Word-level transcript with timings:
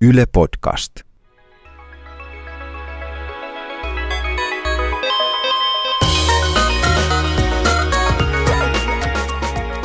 Yle 0.00 0.26
Podcast. 0.32 0.92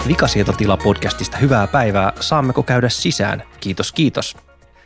Vikasietotila 0.08 0.78
podcastista 0.78 1.38
hyvää 1.38 1.68
päivää. 1.68 2.14
Saammeko 2.20 2.64
käydä 2.64 2.90
sisään? 2.90 3.44
Kiitos, 3.60 3.92
kiitos. 3.92 4.38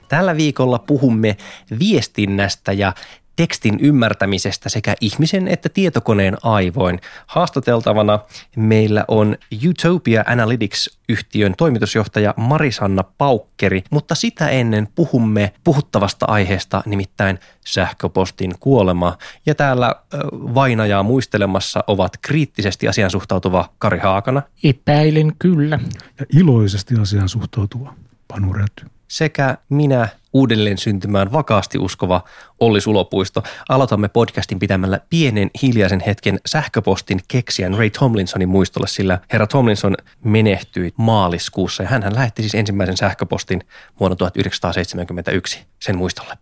Tällä 0.08 0.38
viikolla 0.38 0.80
puhumme 0.80 1.38
viestinnästä 1.80 2.74
ja 2.74 2.94
tekstin 3.36 3.80
ymmärtämisestä 3.80 4.70
sekä 4.70 4.96
ihmisen 5.02 5.48
että 5.48 5.70
tietokoneen 5.70 6.38
aivoin. 6.44 7.00
Haastateltavana 7.28 8.20
meillä 8.56 9.06
on 9.08 9.38
Utopia 9.70 10.24
Analytics-yhtiön 10.28 11.54
toimitusjohtaja 11.58 12.34
Marisanna 12.38 13.04
Paukkeri, 13.04 13.84
mutta 13.92 14.16
sitä 14.16 14.50
ennen 14.50 14.88
puhumme 14.96 15.54
puhuttavasta 15.64 16.26
aiheesta, 16.26 16.84
nimittäin 16.86 17.40
sähköpostin 17.66 18.54
kuolema. 18.60 19.18
Ja 19.46 19.56
täällä 19.56 19.96
vainajaa 20.32 21.04
muistelemassa 21.04 21.84
ovat 21.88 22.12
kriittisesti 22.22 22.88
asian 22.88 23.12
suhtautuva 23.12 23.70
Kari 23.78 24.00
Haakana. 24.00 24.42
Epäilen 24.64 25.34
kyllä. 25.40 25.80
Ja 26.20 26.26
iloisesti 26.40 26.96
asian 27.02 27.30
suhtautuva 27.30 27.94
Panu 28.28 28.54
Räty 28.54 28.86
sekä 29.08 29.58
minä 29.70 30.10
uudelleen 30.36 30.78
syntymään 30.78 31.32
vakaasti 31.32 31.78
uskova 31.78 32.24
Olli 32.60 32.82
Sulopuisto. 32.82 33.44
Aloitamme 33.70 34.08
podcastin 34.08 34.60
pitämällä 34.60 35.00
pienen 35.10 35.50
hiljaisen 35.62 36.00
hetken 36.00 36.40
sähköpostin 36.46 37.20
keksijän 37.28 37.74
Ray 37.74 37.90
Tomlinsonin 37.90 38.50
muistolle, 38.50 38.88
sillä 38.88 39.20
herra 39.32 39.48
Tomlinson 39.48 39.96
menehtyi 40.24 40.94
maaliskuussa 40.98 41.84
ja 41.84 41.90
hän 41.90 42.16
lähetti 42.16 42.42
siis 42.42 42.56
ensimmäisen 42.56 42.98
sähköpostin 42.98 43.62
vuonna 44.00 44.16
1971 44.16 45.60
sen 45.82 45.98
muistolle. 45.98 46.38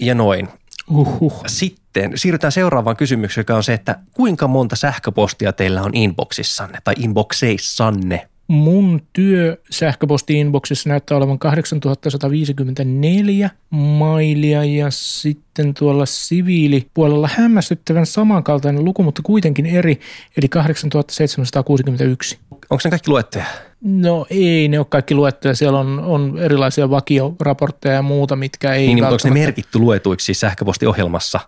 Ja 0.00 0.14
noin. 0.14 0.48
Uhuh. 0.90 1.42
Sitten 1.46 2.12
siirrytään 2.18 2.52
seuraavaan 2.52 2.96
kysymykseen, 2.96 3.42
joka 3.42 3.56
on 3.56 3.64
se, 3.64 3.74
että 3.74 3.98
kuinka 4.14 4.48
monta 4.48 4.76
sähköpostia 4.76 5.52
teillä 5.52 5.82
on 5.82 5.94
inboxissanne 5.94 6.78
tai 6.84 6.94
inboxeissanne? 6.98 8.28
Mun 8.48 9.02
työ 9.12 9.56
sähköposti-inboxissa 9.70 10.88
näyttää 10.88 11.16
olevan 11.16 11.38
8154 11.38 13.50
mailia 13.70 14.64
ja 14.64 14.90
sitten 14.90 15.74
tuolla 15.74 16.06
siviilipuolella 16.06 17.28
hämmästyttävän 17.32 18.06
samankaltainen 18.06 18.84
luku, 18.84 19.02
mutta 19.02 19.22
kuitenkin 19.24 19.66
eri, 19.66 20.00
eli 20.36 20.48
8761. 20.48 22.38
Onko 22.70 22.80
ne 22.84 22.90
kaikki 22.90 23.10
luettuja? 23.10 23.44
No 23.80 24.26
ei, 24.30 24.68
ne 24.68 24.78
ole 24.78 24.86
kaikki 24.90 25.14
luettuja. 25.14 25.54
Siellä 25.54 25.78
on, 25.78 25.98
on 25.98 26.38
erilaisia 26.38 26.90
vakioraportteja 26.90 27.94
ja 27.94 28.02
muuta, 28.02 28.36
mitkä 28.36 28.72
ei 28.72 28.86
Niin, 28.86 29.00
välttämättä... 29.00 29.28
onko 29.28 29.34
ne 29.34 29.40
merkitty 29.40 29.78
luetuiksi 29.78 30.24
siis 30.24 30.40
sähköpostiohjelmassa? 30.40 31.40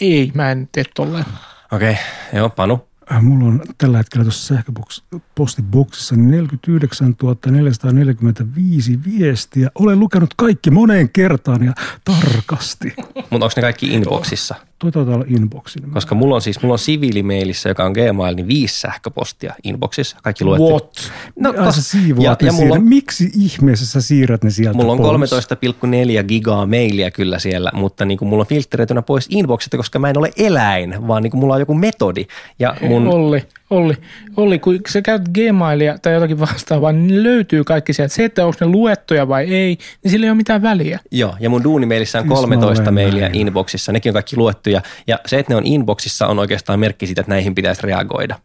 Ei, 0.00 0.30
mä 0.34 0.52
en 0.52 0.68
tee 0.72 0.84
tolleen. 0.94 1.24
Okei, 1.72 1.90
okay. 1.90 2.02
joo, 2.32 2.50
Panu. 2.50 2.88
Äh, 3.12 3.22
mulla 3.22 3.44
on 3.44 3.62
tällä 3.78 3.98
hetkellä 3.98 4.24
tuossa 4.24 4.54
sähköpostiboksissa 4.54 6.16
49 6.16 7.16
445 7.50 9.00
viestiä. 9.04 9.70
Olen 9.74 10.00
lukenut 10.00 10.34
kaikki 10.36 10.70
moneen 10.70 11.10
kertaan 11.10 11.64
ja 11.64 11.72
tarkasti. 12.04 12.94
Mutta 13.14 13.34
onko 13.34 13.48
ne 13.56 13.62
kaikki 13.62 13.86
inboxissa? 13.86 14.54
Tuota 14.78 15.00
olla 15.00 15.24
inboxin. 15.28 15.90
Koska 15.90 16.14
mulla 16.14 16.34
on 16.34 16.42
siis, 16.42 16.62
mulla 16.62 16.72
on 16.72 16.78
siviilimeilissä, 16.78 17.68
joka 17.68 17.84
on 17.84 17.92
Gmail, 17.92 18.36
niin 18.36 18.48
viisi 18.48 18.80
sähköpostia 18.80 19.54
inboxissa. 19.64 20.16
Kaikki 20.22 20.44
luettu. 20.44 20.68
What? 20.68 21.12
No, 21.38 21.52
ja 21.52 21.72
siivoat 21.72 22.42
ja, 22.42 22.46
ja 22.46 22.52
mulla 22.52 22.74
on, 22.74 22.84
Miksi 22.84 23.30
ihmeessä 23.40 23.86
sä 23.86 24.00
siirrät 24.00 24.44
ne 24.44 24.50
sieltä 24.50 24.76
Mulla 24.76 24.92
on 24.92 24.98
13,4 24.98 26.24
gigaa 26.28 26.66
mailia 26.66 27.10
kyllä 27.10 27.38
siellä, 27.38 27.70
mutta 27.74 28.04
niin 28.04 28.18
kuin 28.18 28.28
mulla 28.28 28.40
on 28.40 28.46
filtreitynä 28.46 29.02
pois 29.02 29.26
inboxista, 29.30 29.76
koska 29.76 29.98
mä 29.98 30.10
en 30.10 30.18
ole 30.18 30.30
eläin, 30.36 31.08
vaan 31.08 31.22
niin 31.22 31.30
kuin 31.30 31.40
mulla 31.40 31.54
on 31.54 31.60
joku 31.60 31.74
metodi. 31.74 32.26
Ja 32.58 32.76
mun... 32.80 33.06
Olli, 33.06 33.42
Olli, 33.70 33.94
Olli, 34.36 34.58
kun 34.58 34.80
sä 34.88 35.02
käyt 35.02 35.22
Gmailia 35.28 35.98
tai 35.98 36.12
jotakin 36.14 36.40
vastaavaa, 36.40 36.92
niin 36.92 37.22
löytyy 37.22 37.64
kaikki 37.64 37.92
sieltä. 37.92 38.14
Se, 38.14 38.24
että 38.24 38.46
onko 38.46 38.56
ne 38.60 38.66
luettuja 38.66 39.28
vai 39.28 39.44
ei, 39.44 39.78
niin 40.02 40.10
sillä 40.10 40.26
ei 40.26 40.30
ole 40.30 40.36
mitään 40.36 40.62
väliä. 40.62 41.00
Joo, 41.10 41.36
ja 41.40 41.50
mun 41.50 41.64
duunimeilissä 41.64 42.18
on 42.18 42.28
13 42.28 42.90
mailia 42.90 43.30
inboxissa. 43.32 43.92
Nekin 43.92 44.10
on 44.10 44.14
kaikki 44.14 44.36
luettuja. 44.36 44.82
Ja 45.06 45.18
se, 45.26 45.38
että 45.38 45.52
ne 45.52 45.56
on 45.56 45.66
inboxissa, 45.66 46.26
on 46.26 46.38
oikeastaan 46.38 46.80
merkki 46.80 47.06
siitä, 47.06 47.20
että 47.20 47.32
näihin 47.32 47.54
pitäisi 47.54 47.82
reagoida. 47.82 48.38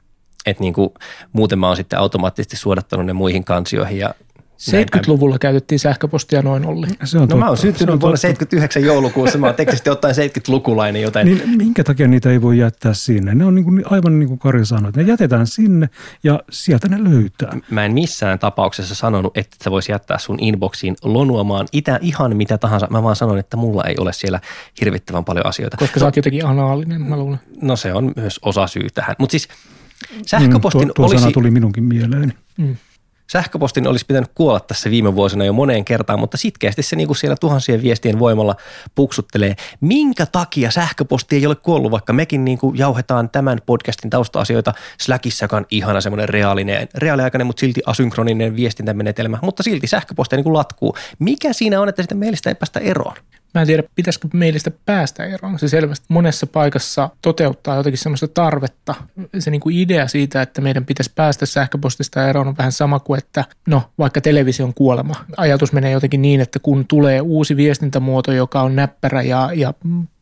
Että 0.45 0.63
niin 0.63 0.73
kuin, 0.73 0.89
muuten 1.33 1.59
mä 1.59 1.67
oon 1.67 1.75
sitten 1.75 1.99
automaattisesti 1.99 2.57
suodattanut 2.57 3.05
ne 3.05 3.13
muihin 3.13 3.43
kansioihin 3.43 3.97
ja 3.97 4.13
70-luvulla 4.69 5.39
käytettiin 5.39 5.79
sähköpostia 5.79 6.41
noin 6.41 6.65
Olli. 6.65 6.87
Se 7.03 7.17
on 7.17 7.21
no 7.21 7.27
totta. 7.27 7.35
mä 7.35 7.47
oon 7.47 7.57
syntynyt 7.57 8.01
vuonna 8.01 8.17
79 8.17 8.83
joulukuussa, 8.83 9.37
mä 9.37 9.45
oon 9.45 9.55
teknisesti 9.55 9.89
ottaen 9.89 10.15
70-lukulainen, 10.15 11.01
joten... 11.01 11.25
Niin 11.25 11.57
minkä 11.57 11.83
takia 11.83 12.07
niitä 12.07 12.31
ei 12.31 12.41
voi 12.41 12.57
jättää 12.57 12.93
sinne? 12.93 13.35
Ne 13.35 13.45
on 13.45 13.55
niin 13.55 13.65
kuin, 13.65 13.83
aivan 13.85 14.19
niin 14.19 14.27
kuin 14.27 14.39
Kari 14.39 14.65
sanoi, 14.65 14.89
että 14.89 15.01
ne 15.01 15.07
jätetään 15.07 15.47
sinne 15.47 15.89
ja 16.23 16.39
sieltä 16.49 16.87
ne 16.87 17.03
löytää. 17.03 17.57
Mä 17.69 17.85
en 17.85 17.93
missään 17.93 18.39
tapauksessa 18.39 18.95
sanonut, 18.95 19.37
että 19.37 19.55
sä 19.63 19.71
vois 19.71 19.89
jättää 19.89 20.17
sun 20.17 20.37
inboxiin 20.39 20.95
lonuamaan 21.03 21.67
itä, 21.71 21.99
ihan 22.01 22.35
mitä 22.37 22.57
tahansa. 22.57 22.87
Mä 22.89 23.03
vaan 23.03 23.15
sanon, 23.15 23.39
että 23.39 23.57
mulla 23.57 23.83
ei 23.83 23.95
ole 23.99 24.13
siellä 24.13 24.39
hirvittävän 24.79 25.25
paljon 25.25 25.45
asioita. 25.45 25.77
Koska 25.77 25.99
sä 25.99 26.05
oot 26.05 26.15
jotenkin 26.15 26.45
anaalinen, 26.45 27.01
mä 27.01 27.17
luulen. 27.17 27.39
No 27.61 27.75
se 27.75 27.93
on 27.93 28.13
myös 28.15 28.39
osa 28.41 28.67
syy 28.67 28.87
tähän. 28.93 29.15
Mutta 29.19 29.31
siis 29.31 29.47
sähköpostin 30.27 30.81
mm, 30.81 30.87
tuo, 30.87 30.93
tuo 30.93 31.05
olisi... 31.05 31.21
sana 31.21 31.31
tuli 31.31 31.51
minunkin 31.51 31.83
mieleeni. 31.83 32.33
Mm. 32.57 32.75
Sähköpostin 33.31 33.87
olisi 33.87 34.05
pitänyt 34.05 34.31
kuolla 34.35 34.59
tässä 34.59 34.89
viime 34.89 35.15
vuosina 35.15 35.45
jo 35.45 35.53
moneen 35.53 35.85
kertaan, 35.85 36.19
mutta 36.19 36.37
sitkeästi 36.37 36.83
se 36.83 36.95
niin 36.95 37.07
kuin 37.07 37.17
siellä 37.17 37.35
tuhansien 37.39 37.81
viestien 37.81 38.19
voimalla 38.19 38.55
puksuttelee. 38.95 39.55
Minkä 39.81 40.25
takia 40.25 40.71
sähköposti 40.71 41.35
ei 41.35 41.45
ole 41.45 41.55
kuollut, 41.55 41.91
vaikka 41.91 42.13
mekin 42.13 42.45
niin 42.45 42.57
kuin 42.57 42.77
jauhetaan 42.77 43.29
tämän 43.29 43.57
podcastin 43.65 44.09
tausta-asioita 44.09 44.73
Slackissa, 44.99 45.43
joka 45.45 45.57
on 45.57 45.65
ihana 45.71 46.01
semmoinen 46.01 46.29
reaalinen, 46.29 46.87
reaaliaikainen, 46.95 47.47
mutta 47.47 47.59
silti 47.59 47.81
asynkroninen 47.85 48.55
viestintämenetelmä, 48.55 49.39
mutta 49.41 49.63
silti 49.63 49.87
sähköposti 49.87 50.35
niin 50.35 50.43
kuin 50.43 50.53
latkuu. 50.53 50.95
Mikä 51.19 51.53
siinä 51.53 51.81
on, 51.81 51.89
että 51.89 52.01
sitä 52.01 52.15
meilistä 52.15 52.49
ei 52.49 52.55
päästä 52.55 52.79
eroon? 52.79 53.15
Mä 53.53 53.61
en 53.61 53.67
tiedä, 53.67 53.83
pitäisikö 53.95 54.27
meilistä 54.33 54.71
päästä 54.85 55.25
eroon. 55.25 55.59
Se 55.59 55.67
selvästi 55.67 56.05
monessa 56.09 56.47
paikassa 56.47 57.09
toteuttaa 57.21 57.75
jotenkin 57.75 57.97
semmoista 57.97 58.27
tarvetta. 58.27 58.95
Se 59.39 59.51
niin 59.51 59.61
kuin 59.61 59.77
idea 59.77 60.07
siitä, 60.07 60.41
että 60.41 60.61
meidän 60.61 60.85
pitäisi 60.85 61.11
päästä 61.15 61.45
sähköpostista 61.45 62.29
eroon 62.29 62.47
on 62.47 62.57
vähän 62.57 62.71
sama 62.71 62.99
kuin, 62.99 63.17
että 63.17 63.45
no 63.67 63.83
vaikka 63.97 64.21
television 64.21 64.73
kuolema. 64.73 65.15
Ajatus 65.37 65.73
menee 65.73 65.91
jotenkin 65.91 66.21
niin, 66.21 66.41
että 66.41 66.59
kun 66.59 66.85
tulee 66.87 67.21
uusi 67.21 67.55
viestintämuoto, 67.55 68.31
joka 68.31 68.61
on 68.61 68.75
näppärä 68.75 69.21
ja, 69.21 69.49
ja 69.53 69.73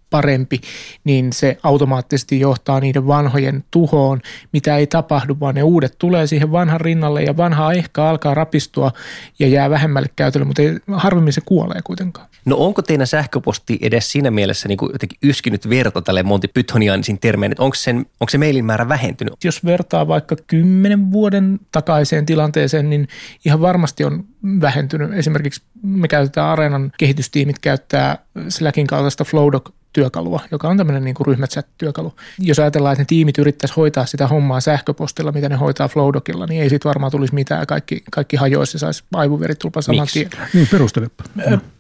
parempi, 0.10 0.62
niin 1.04 1.34
se 1.34 1.58
automaattisesti 1.64 2.40
johtaa 2.40 2.80
niiden 2.80 3.08
vanhojen 3.08 3.64
tuhoon, 3.72 4.22
mitä 4.54 4.78
ei 4.78 4.88
tapahdu, 4.88 5.38
vaan 5.40 5.56
ne 5.56 5.64
uudet 5.64 5.96
tulee 5.98 6.28
siihen 6.28 6.52
vanhan 6.52 6.82
rinnalle 6.82 7.24
ja 7.24 7.38
vanha 7.38 7.74
ehkä 7.74 8.04
alkaa 8.04 8.34
rapistua 8.34 8.92
ja 9.40 9.48
jää 9.48 9.70
vähemmälle 9.70 10.10
käytölle, 10.16 10.46
mutta 10.46 10.62
ei, 10.62 10.78
harvemmin 10.92 11.34
se 11.34 11.42
kuolee 11.46 11.82
kuitenkaan. 11.84 12.28
No 12.46 12.56
onko 12.58 12.82
teidän 12.82 13.08
sähköposti 13.08 13.80
edes 13.82 14.12
siinä 14.12 14.32
mielessä 14.32 14.68
niin 14.68 14.78
kuin 14.78 14.92
jotenkin 14.92 15.18
yskinyt 15.24 15.70
verta 15.70 16.02
tälle 16.02 16.24
Monty 16.24 16.48
Pythonianisin 16.48 17.20
termeen, 17.20 17.52
että 17.52 17.64
onko, 17.64 17.76
sen, 17.76 17.98
onko 17.98 18.30
se 18.30 18.38
mailin 18.38 18.66
määrä 18.66 18.90
vähentynyt? 18.90 19.34
Jos 19.44 19.66
vertaa 19.66 20.08
vaikka 20.08 20.36
kymmenen 20.48 21.12
vuoden 21.12 21.60
takaiseen 21.72 22.26
tilanteeseen, 22.26 22.90
niin 22.90 23.08
ihan 23.46 23.62
varmasti 23.62 24.04
on 24.04 24.24
vähentynyt. 24.62 25.14
Esimerkiksi 25.14 25.62
me 25.84 26.08
käytetään 26.08 26.48
Areenan 26.48 26.92
kehitystiimit 26.98 27.60
käyttää 27.60 28.18
Slackin 28.50 28.88
kaltaista 28.88 29.24
Flowdoc 29.24 29.70
työkalua, 29.94 30.40
joka 30.52 30.70
on 30.70 30.78
tämmöinen 30.78 31.04
niin 31.04 31.16
ryhmächat-työkalu. 31.28 32.14
Jos 32.40 32.60
ajatellaan, 32.60 32.94
että 32.94 33.02
ne 33.02 33.06
tiimit 33.06 33.38
yrittäisi 33.38 33.74
hoitaa 33.78 34.06
sitä 34.06 34.28
hommaa 34.28 34.60
sähköpostilla, 34.60 35.32
mitä 35.32 35.50
ne 35.50 35.56
hoitaa 35.56 35.88
Flowdocilla, 35.88 36.46
niin 36.46 36.64
ei 36.64 36.70
siitä 36.70 36.90
varmaan 36.90 37.12
tulisi 37.12 37.34
mitään. 37.34 37.68
Kaikki, 37.68 38.04
kaikki 38.12 38.36
hajoisi 38.36 38.76
ja 38.76 38.80
saisi 38.80 39.04
aivoveritulpan 39.14 39.84
saman 39.84 40.08
tien. 40.14 40.30
Niin, 40.54 40.68
perustelepa. 40.72 41.24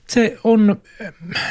Se 0.07 0.37
on 0.44 0.81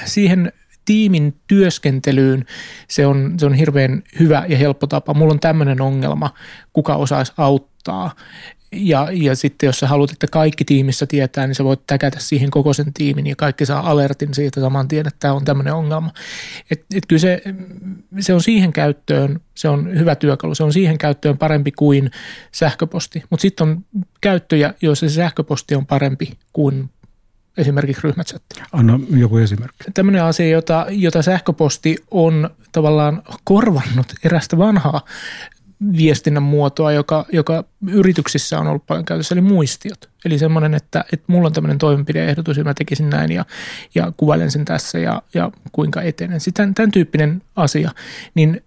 siihen 0.04 0.52
tiimin 0.84 1.34
työskentelyyn 1.46 2.46
se 2.88 3.06
on, 3.06 3.34
se 3.38 3.46
on 3.46 3.54
hirveän 3.54 4.02
hyvä 4.18 4.44
ja 4.48 4.58
helppo 4.58 4.86
tapa. 4.86 5.14
Mulla 5.14 5.32
on 5.32 5.40
tämmöinen 5.40 5.80
ongelma, 5.80 6.34
kuka 6.72 6.96
osaisi 6.96 7.32
auttaa. 7.36 8.14
Ja, 8.72 9.08
ja 9.12 9.36
sitten 9.36 9.66
jos 9.66 9.80
sä 9.80 9.86
haluat, 9.86 10.10
että 10.10 10.26
kaikki 10.26 10.64
tiimissä 10.64 11.06
tietää, 11.06 11.46
niin 11.46 11.54
sä 11.54 11.64
voit 11.64 11.80
täkätä 11.86 12.20
siihen 12.20 12.50
koko 12.50 12.72
sen 12.72 12.92
tiimin 12.92 13.26
ja 13.26 13.36
kaikki 13.36 13.66
saa 13.66 13.90
alertin 13.90 14.34
siitä 14.34 14.60
saman 14.60 14.88
tien, 14.88 15.06
että 15.06 15.20
tämä 15.20 15.34
on 15.34 15.44
tämmöinen 15.44 15.74
ongelma. 15.74 16.12
Et, 16.70 16.84
et 16.94 17.06
kyllä 17.08 17.20
se, 17.20 17.42
se 18.20 18.34
on 18.34 18.42
siihen 18.42 18.72
käyttöön, 18.72 19.40
se 19.54 19.68
on 19.68 19.98
hyvä 19.98 20.14
työkalu, 20.14 20.54
se 20.54 20.62
on 20.62 20.72
siihen 20.72 20.98
käyttöön 20.98 21.38
parempi 21.38 21.72
kuin 21.72 22.10
sähköposti. 22.52 23.22
Mutta 23.30 23.42
sitten 23.42 23.68
on 23.68 23.84
käyttöjä, 24.20 24.74
joissa 24.82 25.08
se 25.08 25.14
sähköposti 25.14 25.74
on 25.74 25.86
parempi 25.86 26.32
kuin 26.52 26.90
esimerkiksi 27.58 28.02
ryhmächatti. 28.04 28.60
Anna 28.72 29.00
joku 29.10 29.36
esimerkki. 29.36 29.84
Tämmöinen 29.94 30.22
asia, 30.22 30.48
jota, 30.48 30.86
jota 30.90 31.22
sähköposti 31.22 31.96
on 32.10 32.50
tavallaan 32.72 33.22
korvannut 33.44 34.06
erästä 34.24 34.58
vanhaa 34.58 35.00
viestinnän 35.96 36.42
muotoa, 36.42 36.92
joka, 36.92 37.26
joka 37.32 37.64
yrityksissä 37.88 38.58
on 38.58 38.66
ollut 38.66 38.86
paljon 38.86 39.04
käytössä, 39.04 39.34
eli 39.34 39.40
muistiot. 39.40 40.08
Eli 40.24 40.38
semmoinen, 40.38 40.74
että, 40.74 41.04
että 41.12 41.24
mulla 41.26 41.46
on 41.46 41.52
tämmöinen 41.52 41.78
toimenpideehdotus 41.78 42.56
ja 42.56 42.64
mä 42.64 42.74
tekisin 42.74 43.10
näin 43.10 43.32
ja, 43.32 43.44
ja 43.94 44.12
kuvailen 44.16 44.50
sen 44.50 44.64
tässä 44.64 44.98
ja, 44.98 45.22
ja 45.34 45.50
kuinka 45.72 46.02
etenen. 46.02 46.40
Sitten 46.40 46.74
tämän, 46.74 46.90
tyyppinen 46.90 47.42
asia, 47.56 47.90
niin 48.34 48.62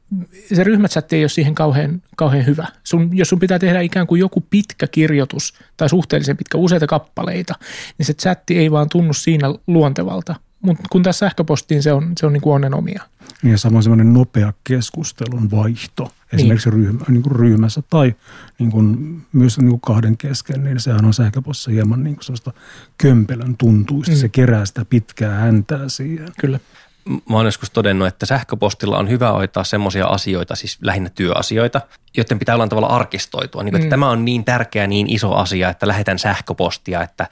se 0.53 0.63
ryhmächatti 0.63 1.15
ei 1.15 1.23
ole 1.23 1.29
siihen 1.29 1.55
kauhean, 1.55 2.01
kauhean 2.15 2.45
hyvä. 2.45 2.67
Sun, 2.83 3.09
jos 3.17 3.29
sun 3.29 3.39
pitää 3.39 3.59
tehdä 3.59 3.81
ikään 3.81 4.07
kuin 4.07 4.19
joku 4.19 4.43
pitkä 4.49 4.87
kirjoitus 4.87 5.53
tai 5.77 5.89
suhteellisen 5.89 6.37
pitkä 6.37 6.57
useita 6.57 6.87
kappaleita, 6.87 7.55
niin 7.97 8.05
se 8.05 8.13
chatti 8.13 8.57
ei 8.57 8.71
vaan 8.71 8.89
tunnu 8.89 9.13
siinä 9.13 9.47
luontevalta. 9.67 10.35
Mutta 10.61 10.83
kun 10.91 11.03
tässä 11.03 11.19
sähköpostiin 11.19 11.83
se 11.83 11.93
on, 11.93 12.11
se 12.19 12.25
on 12.25 12.33
niin 12.33 12.41
kuin 12.41 12.53
onnen 12.53 12.73
omia. 12.73 13.03
Niin 13.43 13.51
ja 13.51 13.57
samoin 13.57 13.83
semmoinen 13.83 14.13
nopea 14.13 14.53
keskustelun 14.63 15.51
vaihto 15.51 16.11
esimerkiksi 16.33 16.69
niin. 16.69 16.85
Ryhmä, 16.85 17.05
niin 17.07 17.23
kuin 17.23 17.35
ryhmässä 17.35 17.83
tai 17.89 18.15
niin 18.59 18.71
kuin 18.71 19.21
myös 19.33 19.57
niin 19.57 19.69
kuin 19.69 19.81
kahden 19.81 20.17
kesken, 20.17 20.63
niin 20.63 20.79
sehän 20.79 21.05
on 21.05 21.13
sähköpossa 21.13 21.71
hieman 21.71 22.03
niin 22.03 22.15
kuin 22.15 22.23
sellaista 22.23 22.53
kömpelön 22.97 23.57
tuntuista. 23.57 24.11
Mm. 24.11 24.17
Se 24.17 24.29
kerää 24.29 24.65
sitä 24.65 24.85
pitkää 24.85 25.39
häntää 25.39 25.89
siihen. 25.89 26.29
Kyllä. 26.39 26.59
Mä 27.05 27.35
oon 27.35 27.45
joskus 27.45 27.69
todennut, 27.69 28.07
että 28.07 28.25
sähköpostilla 28.25 28.97
on 28.97 29.09
hyvä 29.09 29.31
hoitaa 29.31 29.63
semmoisia 29.63 30.05
asioita, 30.05 30.55
siis 30.55 30.77
lähinnä 30.81 31.09
työasioita, 31.09 31.81
joiden 32.17 32.39
pitää 32.39 32.55
olla 32.55 32.67
tavalla 32.67 32.87
arkistoitua. 32.87 33.63
Niin, 33.63 33.75
että 33.75 33.85
mm. 33.85 33.89
Tämä 33.89 34.09
on 34.09 34.25
niin 34.25 34.45
tärkeä, 34.45 34.87
niin 34.87 35.09
iso 35.09 35.33
asia, 35.33 35.69
että 35.69 35.87
lähetän 35.87 36.19
sähköpostia, 36.19 37.03
että 37.03 37.27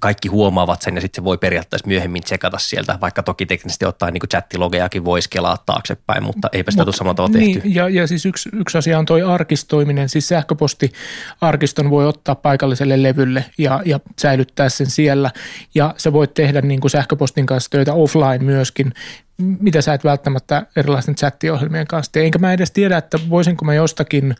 kaikki 0.00 0.28
huomaavat 0.28 0.82
sen 0.82 0.94
ja 0.94 1.00
sitten 1.00 1.22
se 1.22 1.24
voi 1.24 1.38
periaatteessa 1.38 1.88
myöhemmin 1.88 2.22
tsekata 2.22 2.58
sieltä, 2.58 2.98
vaikka 3.00 3.22
toki 3.22 3.46
teknisesti 3.46 3.84
ottaen 3.84 4.14
niin 4.14 4.28
chattilogejakin 4.30 5.04
voisi 5.04 5.30
kelaa 5.30 5.58
taaksepäin, 5.66 6.22
mutta 6.22 6.48
eipä 6.52 6.70
sitä 6.70 6.84
tule 6.84 6.94
samalla 6.94 7.14
tavalla 7.14 7.38
niin, 7.38 7.54
tehty. 7.54 7.68
Ja, 7.68 7.88
ja 7.88 8.06
siis 8.06 8.26
yksi, 8.26 8.48
yksi 8.52 8.78
asia 8.78 8.98
on 8.98 9.06
toi 9.06 9.22
arkistoiminen, 9.22 10.08
siis 10.08 10.28
sähköpostiarkiston 10.28 11.90
voi 11.90 12.06
ottaa 12.06 12.34
paikalliselle 12.34 13.02
levylle 13.02 13.44
ja, 13.58 13.82
ja 13.84 14.00
säilyttää 14.18 14.68
sen 14.68 14.90
siellä 14.90 15.30
ja 15.74 15.94
sä 15.96 16.12
voit 16.12 16.34
tehdä 16.34 16.60
niin 16.60 16.80
kuin 16.80 16.90
sähköpostin 16.90 17.46
kanssa 17.46 17.70
töitä 17.70 17.94
offline 17.94 18.38
myöskin, 18.38 18.92
mitä 19.38 19.80
sä 19.80 19.94
et 19.94 20.04
välttämättä 20.04 20.66
erilaisten 20.76 21.14
chattiohjelmien 21.14 21.86
kanssa 21.86 22.12
tee. 22.12 22.24
Enkä 22.24 22.38
mä 22.38 22.52
edes 22.52 22.70
tiedä, 22.70 22.98
että 22.98 23.18
voisinko 23.30 23.64
mä 23.64 23.74
jostakin 23.74 24.34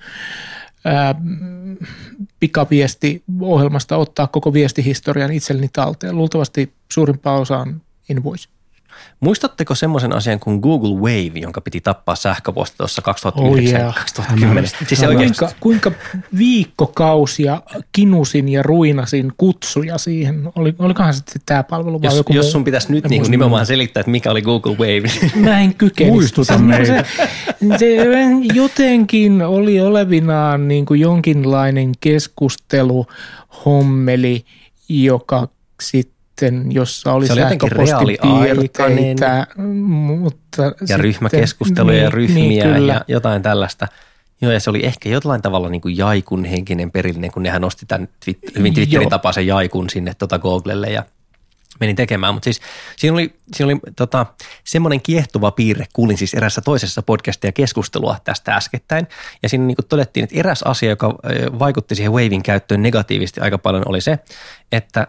ää, 0.85 1.15
pikaviesti-ohjelmasta 2.41 3.97
ottaa 3.97 4.27
koko 4.27 4.53
viestihistorian 4.53 5.33
itselleni 5.33 5.69
talteen. 5.73 6.17
Luultavasti 6.17 6.73
suurimpaan 6.93 7.41
osaan 7.41 7.83
en 8.09 8.25
voisi. 8.25 8.49
Muistatteko 9.21 9.75
semmoisen 9.75 10.13
asian 10.13 10.41
kuin 10.41 10.61
Google 10.61 10.95
Wave, 10.95 11.39
jonka 11.41 11.61
piti 11.61 11.81
tappaa 11.81 12.17
sähköposti 12.17 12.77
tuossa 12.77 13.03
2009 13.03 13.87
oh 13.87 13.95
2010? 13.95 14.71
Siis 14.87 15.01
se 15.01 15.07
kuinka, 15.07 15.51
kuinka 15.61 15.93
viikkokausia 16.39 17.63
kinusin 17.93 18.49
ja 18.49 18.63
ruinasin 18.63 19.33
kutsuja 19.37 19.99
siihen? 19.99 20.53
Oli, 20.57 20.75
olikohan 20.79 21.15
sitten 21.15 21.43
tämä 21.47 21.63
palvelu 21.63 22.01
jos, 22.03 22.17
joku 22.17 22.33
Jos 22.33 22.53
sun 22.53 22.65
pitäisi 22.65 22.93
nyt 22.93 23.09
niin 23.09 23.31
nimenomaan 23.31 23.67
selittää, 23.67 24.01
että 24.01 24.11
mikä 24.11 24.31
oli 24.31 24.43
Google 24.43 24.73
Wave. 24.73 25.11
Mä 25.51 25.61
en 25.61 25.75
kykene. 25.75 26.11
Muistuta 26.11 26.57
se, 26.57 26.63
meitä. 26.63 27.05
Se, 27.61 27.79
se, 27.79 27.97
jotenkin 28.55 29.43
oli 29.43 29.81
olevinaan 29.81 30.69
niin 30.69 30.87
kuin 30.87 31.01
jonkinlainen 31.01 31.93
keskustelu, 32.01 33.07
hommeli, 33.65 34.45
joka 34.89 35.49
sitten 35.81 36.20
sitten, 36.41 36.73
jossa 36.73 37.13
oli, 37.13 37.27
se 37.27 37.33
oli 37.33 37.41
sähköpostipiirteitä. 37.41 39.47
Mutta 40.21 40.63
ja 40.63 40.73
sitten, 40.79 41.01
ryhmäkeskusteluja 41.01 41.95
niin, 41.95 42.05
ja 42.05 42.11
ryhmiä 42.11 42.67
niin, 42.67 42.87
ja 42.87 43.05
jotain 43.09 43.43
tällaista. 43.43 43.89
Joo, 44.43 44.53
ja 44.53 44.61
se 44.61 44.71
oli 44.71 44.87
ehkä 44.87 45.09
jotain 45.09 45.43
tavalla 45.43 45.69
niin 45.69 45.81
kuin 45.81 45.97
Jaikun 45.97 46.45
henkinen 46.45 46.91
perillinen, 46.91 47.33
kun 47.33 47.43
nehän 47.43 47.63
nosti 47.63 47.87
tämän 47.87 48.09
twit- 48.25 48.59
hyvin 48.59 48.75
Twitterin 48.75 49.09
tapaisen 49.09 49.47
Jaikun 49.47 49.91
sinne 49.91 50.15
tota 50.15 50.39
Googlelle 50.39 50.87
ja 50.87 51.05
menin 51.81 51.97
tekemään. 51.97 52.35
Mutta 52.35 52.45
siis 52.45 52.61
siinä 52.97 53.15
oli, 53.15 53.35
siinä 53.55 53.73
oli 53.73 53.81
tota, 53.97 54.27
semmoinen 54.65 55.01
kiehtova 55.03 55.51
piirre, 55.51 55.87
kuulin 55.93 56.19
siis 56.19 56.35
erässä 56.35 56.61
toisessa 56.61 57.03
podcastia 57.03 57.53
keskustelua 57.53 58.17
tästä 58.25 58.55
äskettäin. 58.55 59.07
Ja 59.43 59.49
siinä 59.49 59.65
niin 59.65 59.77
todettiin, 59.89 60.25
että 60.25 60.39
eräs 60.39 60.63
asia, 60.63 60.91
joka 60.91 61.15
vaikutti 61.59 61.95
siihen 61.95 62.13
Wavin 62.13 62.43
käyttöön 62.43 62.83
negatiivisesti 62.83 63.41
aika 63.41 63.59
paljon, 63.59 63.83
oli 63.87 64.01
se, 64.01 64.19
että 64.73 65.07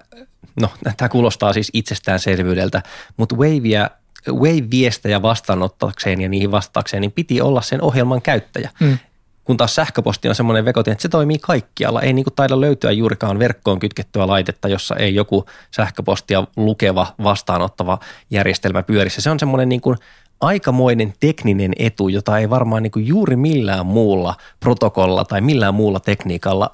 no 0.59 0.69
tämä 0.97 1.09
kuulostaa 1.09 1.53
siis 1.53 1.69
itsestäänselvyydeltä, 1.73 2.81
mutta 3.17 3.35
Wavea 3.35 3.89
Wave-viestejä 4.29 5.21
vastaanottakseen 5.21 6.21
ja 6.21 6.29
niihin 6.29 6.51
vastaakseen, 6.51 7.01
niin 7.01 7.11
piti 7.11 7.41
olla 7.41 7.61
sen 7.61 7.81
ohjelman 7.81 8.21
käyttäjä. 8.21 8.69
Mm. 8.79 8.97
Kun 9.43 9.57
taas 9.57 9.75
sähköposti 9.75 10.29
on 10.29 10.35
semmoinen 10.35 10.65
vekotin, 10.65 10.91
että 10.91 11.01
se 11.01 11.09
toimii 11.09 11.37
kaikkialla. 11.37 12.01
Ei 12.01 12.13
niin 12.13 12.23
kuin 12.23 12.33
taida 12.33 12.61
löytyä 12.61 12.91
juurikaan 12.91 13.39
verkkoon 13.39 13.79
kytkettyä 13.79 14.27
laitetta, 14.27 14.67
jossa 14.67 14.95
ei 14.95 15.15
joku 15.15 15.45
sähköpostia 15.75 16.47
lukeva, 16.55 17.07
vastaanottava 17.23 17.99
järjestelmä 18.29 18.83
pyörissä. 18.83 19.21
Se 19.21 19.29
on 19.29 19.39
semmoinen 19.39 19.69
niin 19.69 19.81
kuin 19.81 19.97
aikamoinen 20.41 21.13
tekninen 21.19 21.73
etu, 21.79 22.07
jota 22.07 22.37
ei 22.37 22.49
varmaan 22.49 22.83
niin 22.83 22.91
kuin 22.91 23.07
juuri 23.07 23.35
millään 23.35 23.85
muulla 23.85 24.35
protokolla 24.59 25.25
tai 25.25 25.41
millään 25.41 25.73
muulla 25.73 25.99
tekniikalla 25.99 26.71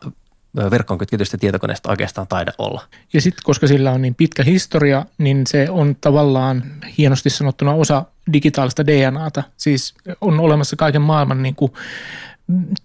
verkkoon 0.56 0.98
kytketystä 0.98 1.38
tietokoneesta 1.38 1.90
oikeastaan 1.90 2.28
taida 2.28 2.52
olla. 2.58 2.82
Ja 3.14 3.22
sitten, 3.22 3.42
koska 3.44 3.68
sillä 3.68 3.92
on 3.92 4.02
niin 4.02 4.16
pitkä 4.16 4.44
historia, 4.44 5.06
niin 5.18 5.48
se 5.48 5.70
on 5.70 5.96
tavallaan 6.02 6.64
hienosti 6.98 7.30
sanottuna 7.30 7.74
osa 7.74 8.06
digitaalista 8.34 8.86
DNAta. 8.88 9.44
Siis 9.58 9.94
on 10.22 10.40
olemassa 10.40 10.76
kaiken 10.76 11.02
maailman 11.02 11.44
niin 11.44 11.56
kuin 11.56 11.72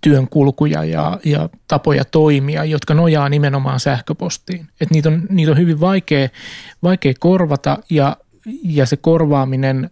työn 0.01 0.29
kulkuja 0.29 0.85
ja, 0.85 1.19
ja 1.25 1.49
tapoja 1.69 2.05
toimia, 2.05 2.65
jotka 2.65 2.95
nojaa 2.95 3.29
nimenomaan 3.29 3.81
sähköpostiin. 3.81 4.67
Et 4.81 4.91
niitä, 4.91 5.09
on, 5.09 5.23
niitä 5.31 5.53
on 5.53 5.59
hyvin 5.59 5.81
vaikea, 5.81 6.29
vaikea 6.83 7.13
korvata 7.21 7.79
ja, 7.91 8.17
ja 8.65 8.87
se 8.87 8.97
korvaaminen 8.97 9.91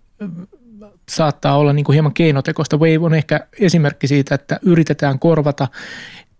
saattaa 1.11 1.57
olla 1.57 1.73
niin 1.73 1.85
kuin 1.85 1.95
hieman 1.95 2.15
keinotekoista. 2.15 2.77
Wave 2.77 2.99
on 2.99 3.15
ehkä 3.15 3.47
esimerkki 3.61 4.07
siitä, 4.07 4.35
että 4.35 4.59
yritetään 4.63 5.19
korvata 5.19 5.69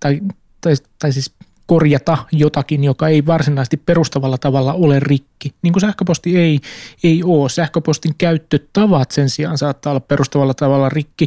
tai 0.01 0.21
tai, 0.61 0.75
tai 0.99 1.13
siis 1.13 1.33
korjata 1.71 2.19
jotakin, 2.33 2.85
joka 2.85 3.09
ei 3.09 3.27
varsinaisesti 3.27 3.77
perustavalla 3.77 4.39
tavalla 4.39 4.73
ole 4.73 5.01
rikki. 5.01 5.55
Niin 5.63 5.73
kuin 5.73 5.81
sähköposti 5.81 6.37
ei, 6.37 6.61
ei 7.05 7.23
ole. 7.25 7.49
Sähköpostin 7.49 8.15
käyttötavat 8.19 9.11
sen 9.11 9.31
sijaan 9.31 9.59
saattaa 9.59 9.91
olla 9.91 10.01
perustavalla 10.01 10.55
tavalla 10.55 10.89
rikki, 10.89 11.27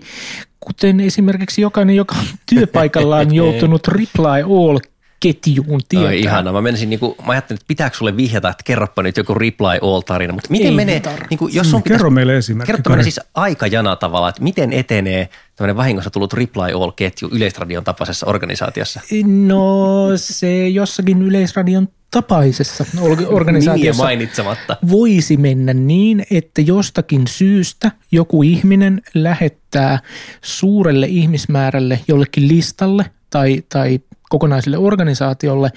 kuten 0.59 0.99
esimerkiksi 0.99 1.61
jokainen, 1.61 1.95
joka 1.95 2.15
on 2.15 2.25
työpaikallaan 2.55 3.35
joutunut 3.35 3.87
reply 3.87 4.41
all 4.41 4.79
ketjuun 5.23 5.81
tietää. 5.89 6.09
Oi, 6.09 6.19
ihana. 6.19 6.51
Mä 6.51 6.61
menisin 6.61 6.89
niinku, 6.89 7.15
mä 7.25 7.31
ajattelin, 7.31 7.57
että 7.57 7.67
pitääkö 7.67 7.97
sulle 7.97 8.17
vihjata, 8.17 8.49
että 8.49 8.63
kerropa 8.63 9.03
nyt 9.03 9.17
joku 9.17 9.33
reply 9.33 9.77
all 9.81 10.01
tarina, 10.01 10.33
mutta 10.33 10.51
miten 10.51 10.67
Ei 10.67 10.75
menee, 10.75 11.01
niinku, 11.29 11.47
jos 11.47 11.71
sun 11.71 11.83
pitäisi, 11.83 11.99
Kerro 11.99 12.09
meille 12.09 12.37
esimerkki. 12.37 12.81
Kerro 12.83 13.03
siis 13.03 13.19
aikajana 13.33 13.95
tavalla, 13.95 14.29
että 14.29 14.43
miten 14.43 14.73
etenee 14.73 15.29
tämmöinen 15.55 15.75
vahingossa 15.75 16.09
tullut 16.09 16.33
reply 16.33 16.71
all 16.81 16.91
ketju 16.91 17.29
Yleisradion 17.31 17.83
tapaisessa 17.83 18.25
organisaatiossa? 18.25 19.01
No 19.47 20.07
se 20.15 20.67
jossakin 20.67 21.21
Yleisradion 21.21 21.87
tapaisessa 22.11 22.85
organisaatiossa 23.27 24.03
mainitsematta. 24.03 24.77
voisi 24.89 25.37
mennä 25.37 25.73
niin, 25.73 26.25
että 26.31 26.61
jostakin 26.61 27.27
syystä 27.27 27.91
joku 28.11 28.43
ihminen 28.43 29.01
lähettää 29.13 29.99
suurelle 30.41 31.07
ihmismäärälle 31.07 31.99
jollekin 32.07 32.47
listalle 32.47 33.05
tai, 33.29 33.63
tai 33.69 33.99
kokonaiselle 34.33 34.77
organisaatiolle 34.77 35.71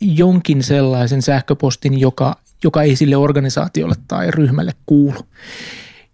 jonkin 0.00 0.62
sellaisen 0.62 1.22
sähköpostin, 1.22 2.00
joka, 2.00 2.36
joka 2.64 2.82
ei 2.82 2.96
sille 2.96 3.16
organisaatiolle 3.16 3.94
tai 4.08 4.30
ryhmälle 4.30 4.72
kuulu 4.86 5.18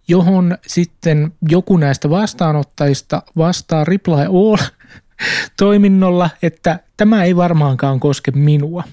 johon 0.07 0.57
sitten 0.67 1.31
joku 1.49 1.77
näistä 1.77 2.09
vastaanottajista 2.09 3.21
vastaa 3.37 3.83
reply 3.83 4.13
all 4.13 4.57
toiminnolla, 5.59 6.29
että 6.43 6.79
tämä 6.97 7.23
ei 7.23 7.35
varmaankaan 7.35 7.99
koske 7.99 8.31
minua, 8.31 8.83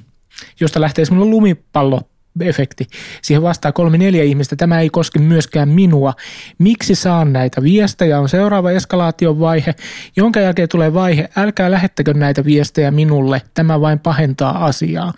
josta 0.61 0.81
lähtee 0.81 1.05
semmoinen 1.05 1.31
lumipallo 1.31 2.01
efekti. 2.41 2.87
Siihen 3.23 3.43
vastaa 3.43 3.73
kolme 3.73 3.99
neljä 3.99 4.23
ihmistä, 4.23 4.57
tämä 4.57 4.81
ei 4.81 4.91
koske 4.91 5.19
myöskään 5.19 5.69
minua. 5.69 6.15
Miksi 6.59 6.95
saan 6.95 7.33
näitä 7.33 7.63
viestejä? 7.63 8.21
On 8.21 8.29
seuraava 8.29 8.71
eskalaation 8.71 9.41
vaihe, 9.41 9.75
jonka 10.17 10.41
jälkeen 10.41 10.69
tulee 10.69 10.95
vaihe, 10.95 11.29
älkää 11.37 11.71
lähettäkö 11.71 12.15
näitä 12.15 12.45
viestejä 12.45 12.91
minulle, 12.91 13.43
tämä 13.55 13.81
vain 13.81 13.99
pahentaa 13.99 14.65
asiaa. 14.65 15.13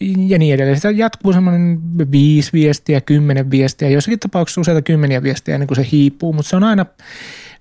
Ja 0.00 0.38
niin 0.38 0.54
edelleen. 0.54 0.76
Sitä 0.76 0.90
jatkuu 0.90 1.32
semmoinen 1.32 1.78
viisi 2.12 2.52
viestiä, 2.52 3.00
kymmenen 3.00 3.50
viestiä, 3.50 3.88
jossakin 3.88 4.18
tapauksessa 4.18 4.60
useita 4.60 4.82
kymmeniä 4.82 5.22
viestiä 5.22 5.54
ennen 5.54 5.66
kuin 5.66 5.76
se 5.76 5.86
hiipuu, 5.92 6.32
mutta 6.32 6.50
se 6.50 6.56
on 6.56 6.64
aina 6.64 6.86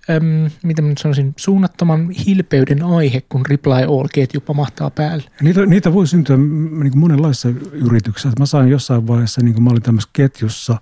äm, 0.09 0.51
miten 0.63 0.89
nyt 0.89 0.97
sanoisin, 0.97 1.33
suunnattoman 1.37 2.09
hilpeyden 2.09 2.83
aihe, 2.83 3.21
kun 3.21 3.45
reply 3.45 3.83
all-ketju 3.83 4.41
pamahtaa 4.41 4.89
päälle. 4.89 5.23
Niitä, 5.41 5.65
niitä 5.65 5.93
voi 5.93 6.07
syntyä 6.07 6.37
niin 6.37 6.91
kuin 6.91 6.99
monenlaisissa 6.99 7.49
yrityksissä. 7.71 8.31
Mä 8.39 8.45
sain 8.45 8.69
jossain 8.69 9.07
vaiheessa, 9.07 9.41
niin 9.41 9.53
kuin 9.53 9.63
mä 9.63 9.69
olin 9.69 9.81
tämmöisessä 9.81 10.09
ketjussa, 10.13 10.77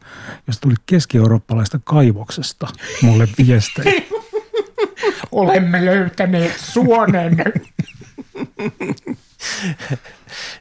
josta 0.48 0.62
tuli 0.62 0.76
keski-eurooppalaista 0.86 1.80
kaivoksesta 1.84 2.68
mulle 3.02 3.28
viestejä. 3.38 4.02
olemme 5.32 5.86
löytäneet 5.86 6.58
suonen. 6.58 7.38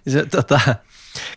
Se, 0.09 0.26
tota, 0.26 0.61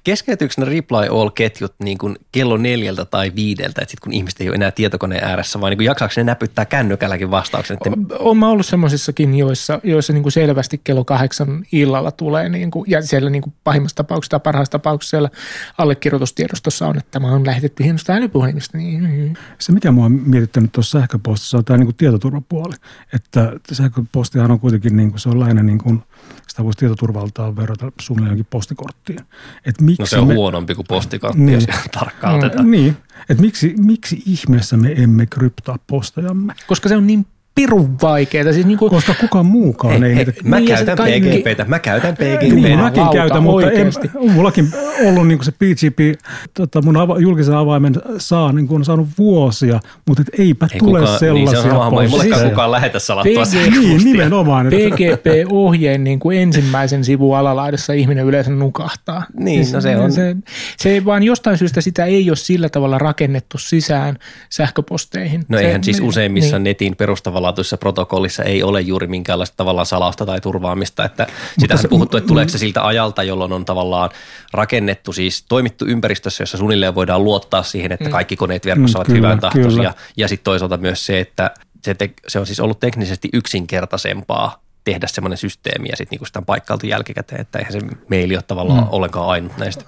Keskeytyykö 0.04 0.54
ne 0.58 0.66
reply 0.66 1.08
all-ketjut 1.12 1.74
niin 1.84 1.98
kuin 1.98 2.16
kello 2.32 2.58
neljältä 2.58 3.06
tai 3.06 3.32
viideltä, 3.36 3.82
että 3.82 3.92
sit 3.92 4.00
kun 4.00 4.14
ihmiset 4.14 4.42
ei 4.42 4.48
ole 4.48 4.56
enää 4.56 4.72
tietokoneen 4.72 5.24
ääressä, 5.24 5.62
vai 5.62 5.70
niin 5.70 5.78
kuin 5.78 5.86
jaksaako 5.86 6.14
ne 6.18 6.24
näpyttää 6.24 6.66
kännykälläkin 6.66 7.32
vastauksen? 7.32 7.78
Että... 7.78 8.16
Olen 8.20 8.38
mä 8.38 8.50
ollut 8.50 8.66
semmoisissakin, 8.66 9.36
joissa, 9.36 9.80
joissa 9.84 10.14
niin 10.14 10.24
kuin 10.24 10.32
selvästi 10.32 10.82
kello 10.84 11.06
kahdeksan 11.06 11.66
illalla 11.72 12.12
tulee, 12.12 12.50
niin 12.50 12.72
kuin, 12.72 12.92
ja 12.92 13.02
siellä 13.02 13.30
niin 13.30 13.42
kuin 13.42 13.54
pahimmassa 13.64 13.96
tapauksessa 13.96 14.30
tai 14.30 14.40
parhaassa 14.40 14.72
tapauksessa 14.72 15.10
siellä 15.10 15.30
allekirjoitustiedostossa 15.78 16.88
on, 16.88 16.98
että 16.98 17.12
tämä 17.12 17.32
on 17.32 17.46
lähetetty 17.46 17.84
hienosta 17.84 18.14
älypuhelimista. 18.14 18.78
Niin. 18.78 19.38
Se, 19.60 19.72
mitä 19.72 19.92
mua 19.92 20.06
on 20.06 20.12
mietittänyt 20.26 20.72
tuossa 20.72 21.00
sähköpostissa, 21.00 21.58
on 21.58 21.66
tämä 21.66 21.78
niin 21.78 21.88
kuin 21.88 21.96
tietoturvapuoli. 21.96 22.76
Että 23.14 23.54
sähköpostihan 23.72 24.52
on 24.52 24.60
kuitenkin, 24.60 24.98
niin 24.98 25.10
kuin, 25.10 25.20
se 25.20 25.30
on 25.30 25.40
lähinnä 25.40 25.64
niin 25.64 25.78
kuin, 25.78 26.04
sitä 26.48 26.64
voisi 26.64 26.80
tietoturvaltaan 26.80 27.56
verrata 27.56 27.92
suunnilleen 28.02 28.32
jonkin 28.32 28.48
postikorttiin. 28.50 29.20
Et 29.66 29.73
miksi 29.82 30.02
no 30.02 30.06
se 30.06 30.20
on 30.20 30.28
me, 30.28 30.34
huonompi 30.34 30.76
kuin 30.76 30.86
postikortti, 30.90 31.42
niin, 31.42 31.54
jos 31.54 31.68
tarkkaan 32.00 32.36
otetaan. 32.36 32.72
Niin, 32.72 32.98
että 33.30 33.42
miksi, 33.42 33.76
miksi 33.78 34.24
ihmeessä 34.26 34.78
me 34.78 34.94
emme 34.98 35.26
kryptaa 35.26 35.80
postajamme? 35.88 36.54
Koska 36.68 36.90
se 36.90 36.98
on 36.98 37.08
niin 37.08 37.26
pirun 37.56 37.96
vaikeaa. 38.02 38.54
Siis 38.54 38.66
niinku, 38.66 38.90
Koska 38.90 39.14
kukaan 39.14 39.46
muukaan 39.46 40.04
ei, 40.04 40.10
ei 40.10 40.16
niitä... 40.16 40.34
Mä 40.44 40.60
niin 40.60 40.68
käytän 40.68 40.98
kaikki... 40.98 41.30
PGPtä, 41.30 41.66
mä 41.66 41.80
käytän 41.80 42.14
PGPtä. 42.16 42.56
Niin, 42.56 42.80
mäkin 42.80 43.10
käytän, 43.14 43.44
mutta 43.44 43.72
en, 43.72 43.92
mullakin 44.32 44.68
ollut 45.06 45.28
niinku 45.28 45.44
se 45.44 45.52
PGP, 45.52 46.22
tota, 46.54 46.82
mun 46.82 46.98
ava, 46.98 47.20
julkisen 47.20 47.56
avaimen 47.56 47.94
saa, 48.18 48.52
niin 48.52 48.68
kuin 48.68 48.76
on 48.76 48.86
saanut 48.86 49.08
vuosia, 49.18 49.80
mutta 50.08 50.22
et 50.22 50.40
eipä 50.40 50.68
ei 50.74 50.80
tule 50.80 51.00
kukaan, 51.00 51.20
sellaisia 51.20 51.62
niin 51.62 51.72
se 51.72 51.78
on 51.78 52.04
Ei 52.04 52.08
mullekaan 52.08 52.50
kukaan 52.50 52.72
lähetä 52.72 53.00
salattua 53.00 53.44
PG, 53.44 53.74
Niin, 53.74 54.04
nimenomaan. 54.04 54.68
PGP-ohjeen 54.68 56.04
niin 56.04 56.20
kuin 56.20 56.38
ensimmäisen 56.38 57.04
sivun 57.04 57.38
alalaidassa 57.38 57.94
ihminen 57.94 58.26
yleensä 58.26 58.52
nukahtaa. 58.52 59.24
Niin, 59.38 59.66
siis, 59.66 59.74
no 59.74 59.82
se 59.82 59.98
on. 59.98 60.12
Se, 60.12 60.36
se 60.78 61.06
vaan 61.06 61.24
jostain 61.24 61.58
syystä 61.58 61.82
sitä 61.82 62.06
ei 62.06 62.30
ole 62.30 62.38
sillä 62.38 62.70
tavalla 62.70 62.98
rakennettu 62.98 63.58
sisään 63.58 64.18
sähköposteihin. 64.50 65.46
No 65.50 65.58
se, 65.58 65.66
eihän 65.66 65.84
siis 65.84 66.00
useimmissa 66.00 66.60
niin. 66.60 66.64
netin 66.64 66.96
perustavalla 66.96 67.43
laatuisessa 67.44 67.78
protokollissa 67.78 68.44
ei 68.44 68.64
ole 68.64 68.82
juuri 68.82 69.08
minkäänlaista 69.08 69.58
tavallaan 69.58 69.86
salausta 69.86 70.26
tai 70.26 70.42
turvaamista. 70.42 71.06
Että 71.06 71.28
sitähän 71.60 71.82
se, 71.82 71.88
puhuttu, 71.88 72.18
että 72.18 72.28
tuleeko 72.28 72.50
se 72.50 72.58
siltä 72.58 72.86
ajalta, 72.86 73.24
jolloin 73.24 73.54
on 73.54 73.66
tavallaan 73.66 74.10
rakennettu, 74.54 75.14
siis 75.14 75.46
toimittu 75.50 75.86
ympäristössä, 75.86 76.42
jossa 76.42 76.58
suunnilleen 76.58 76.96
voidaan 76.96 77.24
luottaa 77.24 77.64
siihen, 77.64 77.92
että 77.92 78.06
mm. 78.06 78.12
kaikki 78.12 78.36
koneet 78.36 78.66
verkossa 78.66 79.00
ovat 79.00 79.08
mm, 79.08 79.16
hyvän 79.16 79.40
tahtoisia. 79.40 79.94
Ja 80.18 80.28
sitten 80.28 80.44
toisaalta 80.44 80.78
myös 80.78 81.06
se, 81.06 81.20
että 81.20 81.52
se, 81.84 81.94
te, 81.94 82.14
se 82.28 82.40
on 82.40 82.46
siis 82.46 82.60
ollut 82.60 82.80
teknisesti 82.80 83.30
yksinkertaisempaa 83.34 84.64
tehdä 84.84 85.08
semmoinen 85.08 85.38
systeemi 85.38 85.90
ja 85.90 85.98
sitten 85.98 86.12
niinku 86.12 86.26
sitä 86.26 86.40
on 86.40 86.46
paikkailtu 86.46 86.88
jälkikäteen, 86.88 87.42
että 87.42 87.60
eihän 87.60 87.74
se 87.74 87.80
meili 88.10 88.36
ole 88.36 88.44
tavallaan 88.48 88.84
mm. 88.84 88.90
ollenkaan 88.92 89.28
ainut 89.28 89.58
näistä. 89.58 89.86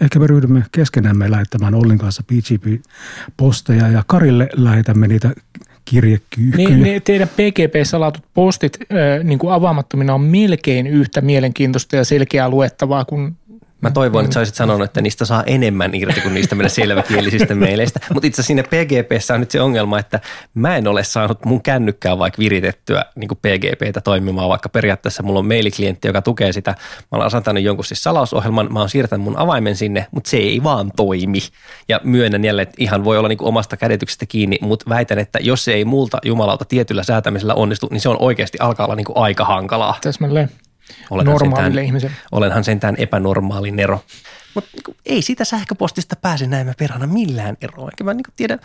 Ehkä 0.00 0.18
me 0.18 0.26
ryhdymme 0.26 0.64
keskenämme 0.72 1.30
lähettämään 1.30 1.74
Ollin 1.74 1.98
kanssa 1.98 2.22
PGP-posteja 2.22 3.88
ja 3.88 4.02
Karille 4.06 4.48
lähetämme 4.56 5.08
niitä 5.08 5.30
kirjekyyhkyjä. 5.90 6.68
Ne, 6.68 6.76
ne 6.76 7.00
teidän 7.00 7.28
PGP-salatut 7.28 8.24
postit 8.34 8.78
äh, 8.80 9.24
niin 9.24 9.38
kuin 9.38 9.52
avaamattomina 9.52 10.14
on 10.14 10.20
melkein 10.20 10.86
yhtä 10.86 11.20
mielenkiintoista 11.20 11.96
ja 11.96 12.04
selkeää 12.04 12.48
luettavaa 12.48 13.04
kuin 13.04 13.36
Mä 13.80 13.90
toivoin, 13.90 14.24
että 14.24 14.34
sä 14.34 14.40
olisit 14.40 14.54
sanonut, 14.54 14.84
että 14.84 15.00
niistä 15.00 15.24
saa 15.24 15.42
enemmän 15.46 15.94
irti 15.94 16.20
kuin 16.20 16.34
niistä 16.34 16.54
meidän 16.54 16.70
selväkielisistä 16.70 17.54
meileistä. 17.68 18.00
Mutta 18.14 18.26
itse 18.26 18.40
asiassa 18.40 18.46
siinä 18.46 18.62
PGPssä 18.62 19.34
on 19.34 19.40
nyt 19.40 19.50
se 19.50 19.60
ongelma, 19.60 19.98
että 19.98 20.20
mä 20.54 20.76
en 20.76 20.88
ole 20.88 21.04
saanut 21.04 21.44
mun 21.44 21.62
kännykkää 21.62 22.18
vaikka 22.18 22.38
viritettyä 22.38 23.04
niin 23.16 23.28
kuin 23.28 23.38
PGPtä 23.38 24.00
toimimaan, 24.00 24.48
vaikka 24.48 24.68
periaatteessa 24.68 25.22
mulla 25.22 25.38
on 25.38 25.46
mailiklientti, 25.46 26.08
joka 26.08 26.22
tukee 26.22 26.52
sitä. 26.52 26.70
Mä 26.70 27.06
olen 27.10 27.26
asentanut 27.26 27.62
jonkun 27.62 27.84
siis 27.84 28.02
salausohjelman, 28.02 28.72
mä 28.72 28.78
oon 28.78 28.88
siirtänyt 28.88 29.24
mun 29.24 29.38
avaimen 29.38 29.76
sinne, 29.76 30.06
mutta 30.10 30.30
se 30.30 30.36
ei 30.36 30.62
vaan 30.62 30.90
toimi. 30.96 31.38
Ja 31.88 32.00
myönnän 32.04 32.44
jälleen, 32.44 32.68
että 32.68 32.76
ihan 32.78 33.04
voi 33.04 33.18
olla 33.18 33.28
niin 33.28 33.38
kuin 33.38 33.48
omasta 33.48 33.76
kädetyksestä 33.76 34.26
kiinni, 34.26 34.58
mutta 34.60 34.88
väitän, 34.88 35.18
että 35.18 35.38
jos 35.42 35.64
se 35.64 35.72
ei 35.72 35.84
multa 35.84 36.18
jumalauta 36.24 36.64
tietyllä 36.64 37.02
säätämisellä 37.02 37.54
onnistu, 37.54 37.88
niin 37.90 38.00
se 38.00 38.08
on 38.08 38.16
oikeasti 38.20 38.58
alkaa 38.60 38.86
olla 38.86 38.96
niin 38.96 39.04
kuin 39.04 39.18
aika 39.18 39.44
hankalaa. 39.44 39.98
Täsmälleen. 40.02 40.50
Olenhan 41.10 41.32
normaalille 41.32 41.66
sentään, 41.66 41.84
ihmiselle. 41.84 42.16
Olenhan 42.32 42.64
sentään 42.64 42.94
epänormaali 42.98 43.70
Nero. 43.70 44.04
Mutta 44.54 44.70
niin 44.74 44.96
ei 45.06 45.22
sitä 45.22 45.44
sähköpostista 45.44 46.16
pääse 46.16 46.46
näin 46.46 46.74
perhana 46.78 47.06
millään 47.06 47.56
eroon. 47.60 47.90
Enkä 47.92 48.04
mä 48.04 48.14
niin 48.14 48.24
tiedä, 48.36 48.58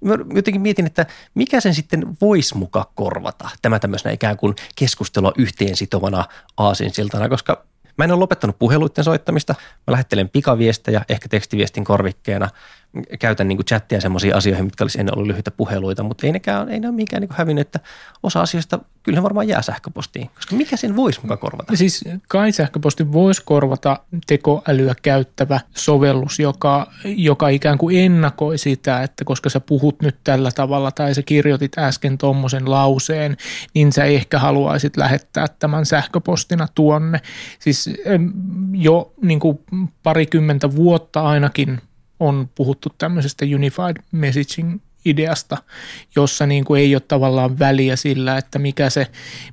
mä 0.00 0.14
jotenkin 0.34 0.60
mietin, 0.60 0.86
että 0.86 1.06
mikä 1.34 1.60
sen 1.60 1.74
sitten 1.74 2.16
voisi 2.20 2.56
muka 2.56 2.90
korvata. 2.94 3.50
Tämä 3.62 3.78
tämmöisenä 3.78 4.12
ikään 4.12 4.36
kuin 4.36 4.54
keskustelua 4.76 5.32
yhteen 5.38 5.76
sitovana 5.76 6.24
aasinsiltana, 6.56 7.28
koska 7.28 7.64
mä 7.96 8.04
en 8.04 8.10
ole 8.10 8.18
lopettanut 8.18 8.58
puheluiden 8.58 9.04
soittamista. 9.04 9.54
Mä 9.86 9.92
lähettelen 9.92 10.28
pikaviestejä, 10.28 11.04
ehkä 11.08 11.28
tekstiviestin 11.28 11.84
korvikkeena– 11.84 12.50
käytän 13.18 13.48
niin 13.48 13.56
kuin 13.56 13.66
chattia 13.66 14.00
semmoisiin 14.00 14.34
asioihin, 14.34 14.64
mitkä 14.64 14.84
olisi 14.84 15.00
ennen 15.00 15.14
ollut 15.14 15.28
lyhyitä 15.28 15.50
puheluita, 15.50 16.02
mutta 16.02 16.26
ei 16.26 16.32
nekään 16.32 16.68
ei 16.68 16.80
ne 16.80 16.88
ole 16.88 16.96
mikään 16.96 17.20
niin 17.20 17.30
hävinnyt, 17.32 17.66
että 17.66 17.80
osa 18.22 18.40
asioista 18.40 18.78
kyllä 19.02 19.22
varmaan 19.22 19.48
jää 19.48 19.62
sähköpostiin, 19.62 20.30
koska 20.34 20.56
mikä 20.56 20.76
sen 20.76 20.96
voisi 20.96 21.20
mukaan 21.22 21.38
korvata? 21.38 21.76
Siis 21.76 22.04
kai 22.28 22.52
sähköposti 22.52 23.12
voisi 23.12 23.42
korvata 23.44 24.00
tekoälyä 24.26 24.94
käyttävä 25.02 25.60
sovellus, 25.76 26.38
joka, 26.38 26.92
joka 27.04 27.48
ikään 27.48 27.78
kuin 27.78 27.98
ennakoi 27.98 28.58
sitä, 28.58 29.02
että 29.02 29.24
koska 29.24 29.50
sä 29.50 29.60
puhut 29.60 30.02
nyt 30.02 30.16
tällä 30.24 30.50
tavalla 30.54 30.90
tai 30.90 31.14
sä 31.14 31.22
kirjoitit 31.22 31.78
äsken 31.78 32.18
tuommoisen 32.18 32.70
lauseen, 32.70 33.36
niin 33.74 33.92
sä 33.92 34.04
ehkä 34.04 34.38
haluaisit 34.38 34.96
lähettää 34.96 35.46
tämän 35.58 35.86
sähköpostina 35.86 36.68
tuonne. 36.74 37.20
Siis 37.58 37.90
jo 38.72 39.12
niin 39.22 39.40
kuin 39.40 39.58
parikymmentä 40.02 40.76
vuotta 40.76 41.22
ainakin 41.22 41.80
on 42.20 42.48
puhuttu 42.54 42.88
tämmöisestä 42.98 43.44
unified 43.54 43.96
messaging 44.12 44.80
ideasta, 45.04 45.56
jossa 46.16 46.46
niin 46.46 46.64
kuin 46.64 46.80
ei 46.80 46.94
ole 46.94 47.02
tavallaan 47.08 47.58
väliä 47.58 47.96
sillä, 47.96 48.38
että 48.38 48.58
mikä 48.58 48.90
se, 48.90 49.06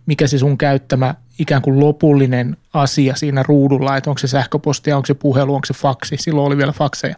mikä 0.05 0.27
se 0.27 0.37
sun 0.37 0.57
käyttämä 0.57 1.15
ikään 1.39 1.61
kuin 1.61 1.79
lopullinen 1.79 2.57
asia 2.73 3.15
siinä 3.15 3.43
ruudulla, 3.43 3.97
että 3.97 4.09
onko 4.09 4.19
se 4.19 4.27
sähköpostia, 4.27 4.95
onko 4.95 5.05
se 5.05 5.13
puhelu, 5.13 5.55
onko 5.55 5.65
se 5.65 5.73
faksi, 5.73 6.15
silloin 6.19 6.47
oli 6.47 6.57
vielä 6.57 6.71
fakseja. 6.71 7.15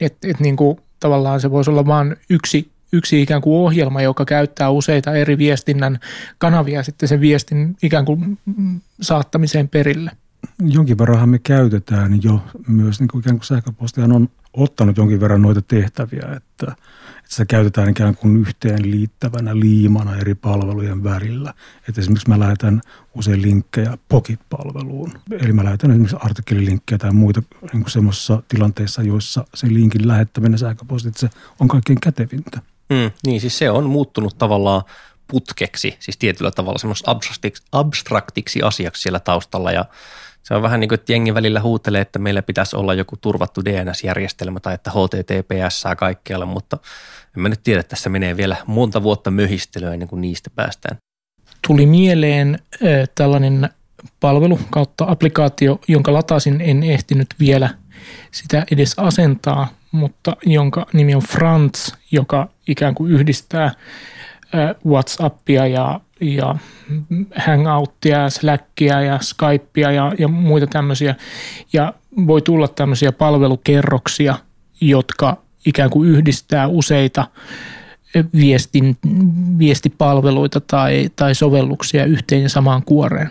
Että 0.00 0.28
et 0.28 0.40
niin 0.40 0.56
kuin 0.56 0.78
tavallaan 1.00 1.40
se 1.40 1.50
voisi 1.50 1.70
olla 1.70 1.86
vain 1.86 2.16
yksi, 2.30 2.70
yksi 2.92 3.22
ikään 3.22 3.40
kuin 3.42 3.56
ohjelma, 3.56 4.02
joka 4.02 4.24
käyttää 4.24 4.70
useita 4.70 5.14
eri 5.14 5.38
viestinnän 5.38 5.98
kanavia 6.38 6.82
sitten 6.82 7.08
sen 7.08 7.20
viestin 7.20 7.76
ikään 7.82 8.04
kuin 8.04 8.38
saattamiseen 9.00 9.68
perille. 9.68 10.10
Jonkin 10.62 10.98
verran 10.98 11.28
me 11.28 11.38
käytetään 11.38 12.22
jo 12.22 12.40
myös, 12.68 13.00
niin 13.00 13.08
kuin 13.08 13.20
ikään 13.20 13.36
kuin 13.36 13.46
sähköpostihan 13.46 14.12
on 14.12 14.28
ottanut 14.52 14.96
jonkin 14.96 15.20
verran 15.20 15.42
noita 15.42 15.62
tehtäviä, 15.62 16.22
että, 16.36 16.72
että 17.18 17.34
se 17.36 17.46
käytetään 17.46 17.88
ikään 17.88 18.16
kuin 18.16 18.36
yhteen 18.36 18.90
liittävänä 18.90 19.60
liimana 19.60 20.16
eri 20.16 20.34
palvelujen 20.34 21.04
välillä. 21.04 21.54
Että 21.88 22.00
esimerkiksi 22.00 22.28
mä 22.28 22.38
lähetän 22.38 22.80
usein 23.14 23.42
linkkejä 23.42 23.98
Pocket-palveluun. 24.08 25.12
Eli 25.30 25.52
mä 25.52 25.64
lähetän 25.64 25.90
esimerkiksi 25.90 26.16
artikkelilinkkejä 26.20 26.98
tai 26.98 27.12
muita 27.12 27.42
niin 27.72 27.84
semmoisissa 27.88 28.42
tilanteissa, 28.48 29.02
joissa 29.02 29.44
se 29.54 29.66
linkin 29.66 30.08
lähettäminen 30.08 30.58
sähköpostitse 30.58 31.30
on 31.60 31.68
kaikkein 31.68 32.00
kätevintä. 32.00 32.60
Mm, 32.90 33.10
niin, 33.26 33.40
siis 33.40 33.58
se 33.58 33.70
on 33.70 33.90
muuttunut 33.90 34.38
tavallaan 34.38 34.82
putkeksi, 35.26 35.96
siis 36.00 36.16
tietyllä 36.16 36.50
tavalla 36.50 36.78
semmoista 36.78 37.10
abstraktiksi, 37.10 37.62
abstraktiksi 37.72 38.62
asiaksi 38.62 39.02
siellä 39.02 39.20
taustalla 39.20 39.72
ja 39.72 39.84
se 40.48 40.54
on 40.54 40.62
vähän 40.62 40.80
niin 40.80 40.88
kuin, 40.88 40.98
että 40.98 41.12
jengi 41.12 41.34
välillä 41.34 41.60
huutelee, 41.60 42.00
että 42.00 42.18
meillä 42.18 42.42
pitäisi 42.42 42.76
olla 42.76 42.94
joku 42.94 43.16
turvattu 43.16 43.64
DNS-järjestelmä 43.64 44.60
tai 44.60 44.74
että 44.74 44.90
HTTPS 44.90 45.84
kaikkialle, 45.96 46.44
mutta 46.44 46.78
en 47.36 47.42
mä 47.42 47.48
nyt 47.48 47.60
tiedä, 47.64 47.80
että 47.80 47.90
tässä 47.90 48.10
menee 48.10 48.36
vielä 48.36 48.56
monta 48.66 49.02
vuotta 49.02 49.30
möhistelyä 49.30 49.92
ennen 49.92 50.08
kuin 50.08 50.20
niistä 50.20 50.50
päästään. 50.54 50.96
Tuli 51.66 51.86
mieleen 51.86 52.58
äh, 52.72 53.08
tällainen 53.14 53.68
palvelu 54.20 54.60
kautta 54.70 55.04
applikaatio, 55.08 55.80
jonka 55.88 56.12
latasin, 56.12 56.60
en 56.60 56.82
ehtinyt 56.82 57.34
vielä 57.40 57.70
sitä 58.30 58.64
edes 58.72 58.94
asentaa, 58.96 59.68
mutta 59.92 60.36
jonka 60.46 60.86
nimi 60.92 61.14
on 61.14 61.22
Frantz, 61.22 61.92
joka 62.10 62.48
ikään 62.68 62.94
kuin 62.94 63.12
yhdistää 63.12 63.72
WhatsAppia 64.86 65.66
ja, 65.66 66.00
ja 66.20 66.56
Hangouttia, 67.36 68.30
Slackia 68.30 69.00
ja 69.00 69.18
Skypea 69.22 69.90
ja, 69.90 70.12
ja 70.18 70.28
muita 70.28 70.66
tämmöisiä. 70.66 71.14
Ja 71.72 71.94
voi 72.26 72.42
tulla 72.42 72.68
tämmöisiä 72.68 73.12
palvelukerroksia, 73.12 74.34
jotka 74.80 75.36
ikään 75.66 75.90
kuin 75.90 76.08
yhdistää 76.08 76.66
useita 76.66 77.26
viestin, 78.36 78.96
viestipalveluita 79.58 80.60
tai, 80.60 81.10
tai 81.16 81.34
sovelluksia 81.34 82.04
yhteen 82.04 82.42
ja 82.42 82.48
samaan 82.48 82.82
kuoreen. 82.82 83.30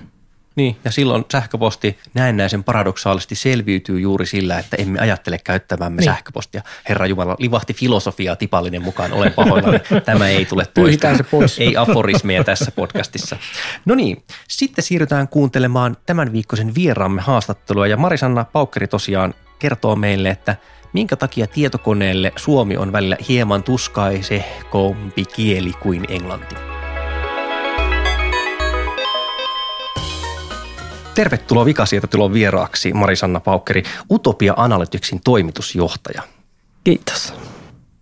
Niin, 0.58 0.78
ja 0.84 0.92
silloin 0.92 1.26
sähköposti 1.32 1.98
näennäisen 2.14 2.64
paradoksaalisesti 2.64 3.36
selviytyy 3.36 4.00
juuri 4.00 4.26
sillä, 4.26 4.60
että 4.60 4.78
emme 4.80 5.00
ajattele 5.00 5.38
käyttämämme 5.44 6.00
niin. 6.00 6.06
sähköpostia. 6.06 6.62
Herra 6.90 7.06
Jumala, 7.06 7.36
livahti 7.40 7.74
filosofia 7.74 8.36
tipallinen 8.36 8.82
mukaan, 8.82 9.14
olen 9.14 9.34
pahoillani. 9.34 9.80
Tämä 10.06 10.28
ei 10.28 10.46
tule 10.46 10.66
toista. 10.74 11.18
se 11.18 11.24
pois. 11.24 11.60
Ei 11.60 11.78
aforismeja 11.78 12.44
tässä 12.44 12.72
podcastissa. 12.72 13.38
No 13.86 13.96
niin, 13.96 14.24
sitten 14.48 14.84
siirrytään 14.84 15.28
kuuntelemaan 15.28 15.98
tämän 16.06 16.34
viikkoisen 16.34 16.76
vieraamme 16.76 17.22
haastattelua. 17.22 17.88
Ja 17.88 17.98
Marisanna 17.98 18.46
Paukkeri 18.46 18.88
tosiaan 18.88 19.34
kertoo 19.60 19.96
meille, 19.96 20.30
että 20.30 20.56
minkä 20.94 21.16
takia 21.16 21.48
tietokoneelle 21.48 22.34
suomi 22.36 22.78
on 22.78 22.92
välillä 22.92 23.18
hieman 23.30 23.64
tuskaisehkompi 23.64 25.26
kieli 25.26 25.74
kuin 25.74 26.06
englanti. 26.10 26.56
Tervetuloa 31.18 31.66
Vikasietotilon 31.66 32.34
vieraaksi 32.34 32.94
Marisanna 32.94 33.40
Paukkeri, 33.40 33.84
Utopia 34.12 34.54
Analyticsin 34.58 35.22
toimitusjohtaja. 35.24 36.22
Kiitos. 36.84 37.34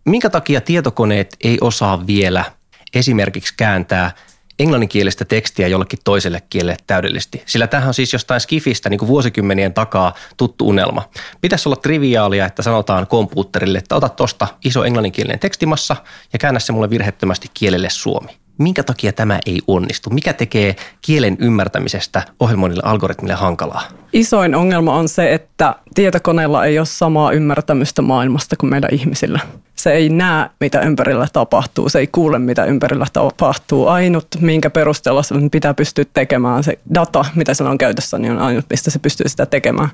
Minkä 0.05 0.29
takia 0.29 0.61
tietokoneet 0.61 1.35
ei 1.43 1.57
osaa 1.61 2.07
vielä 2.07 2.45
esimerkiksi 2.93 3.53
kääntää 3.57 4.11
englanninkielistä 4.59 5.25
tekstiä 5.25 5.67
jollekin 5.67 5.99
toiselle 6.03 6.41
kielelle 6.49 6.77
täydellisesti. 6.87 7.43
Sillä 7.45 7.67
tämähän 7.67 7.87
on 7.87 7.93
siis 7.93 8.13
jostain 8.13 8.41
skifistä 8.41 8.89
niin 8.89 8.99
kuin 8.99 9.09
vuosikymmenien 9.09 9.73
takaa 9.73 10.13
tuttu 10.37 10.67
unelma. 10.67 11.09
Pitäisi 11.41 11.69
olla 11.69 11.75
triviaalia, 11.75 12.45
että 12.45 12.61
sanotaan 12.61 13.07
kompuutterille, 13.07 13.77
että 13.77 13.95
ota 13.95 14.09
tuosta 14.09 14.47
iso 14.65 14.83
englanninkielinen 14.83 15.39
tekstimassa 15.39 15.95
ja 16.33 16.39
käännä 16.39 16.59
se 16.59 16.71
mulle 16.71 16.89
virhettömästi 16.89 17.47
kielelle 17.53 17.89
suomi. 17.89 18.44
Minkä 18.57 18.83
takia 18.83 19.13
tämä 19.13 19.39
ei 19.45 19.61
onnistu? 19.67 20.09
Mikä 20.09 20.33
tekee 20.33 20.75
kielen 21.01 21.37
ymmärtämisestä 21.39 22.21
ohjelmoinnille 22.39 22.83
algoritmille 22.85 23.33
hankalaa? 23.33 23.83
Isoin 24.13 24.55
ongelma 24.55 24.95
on 24.95 25.09
se, 25.09 25.33
että 25.33 25.75
tietokoneella 25.95 26.65
ei 26.65 26.79
ole 26.79 26.85
samaa 26.85 27.31
ymmärtämystä 27.31 28.01
maailmasta 28.01 28.55
kuin 28.55 28.69
meillä 28.69 28.87
ihmisillä. 28.91 29.39
Se 29.85 29.91
ei 29.91 30.09
näe, 30.09 30.49
mitä 30.59 30.81
ympärillä 30.81 31.27
tapahtuu, 31.33 31.89
se 31.89 31.99
ei 31.99 32.07
kuule, 32.07 32.39
mitä 32.39 32.65
ympärillä 32.65 33.05
tapahtuu. 33.13 33.87
Ainut, 33.87 34.27
minkä 34.39 34.69
perusteella 34.69 35.23
se 35.23 35.35
pitää 35.51 35.73
pystyä 35.73 36.05
tekemään, 36.13 36.63
se 36.63 36.79
data, 36.93 37.25
mitä 37.35 37.53
sillä 37.53 37.69
on 37.69 37.77
käytössä, 37.77 38.17
niin 38.17 38.31
on 38.31 38.39
ainut, 38.39 38.65
mistä 38.69 38.91
se 38.91 38.99
pystyy 38.99 39.29
sitä 39.29 39.45
tekemään. 39.45 39.89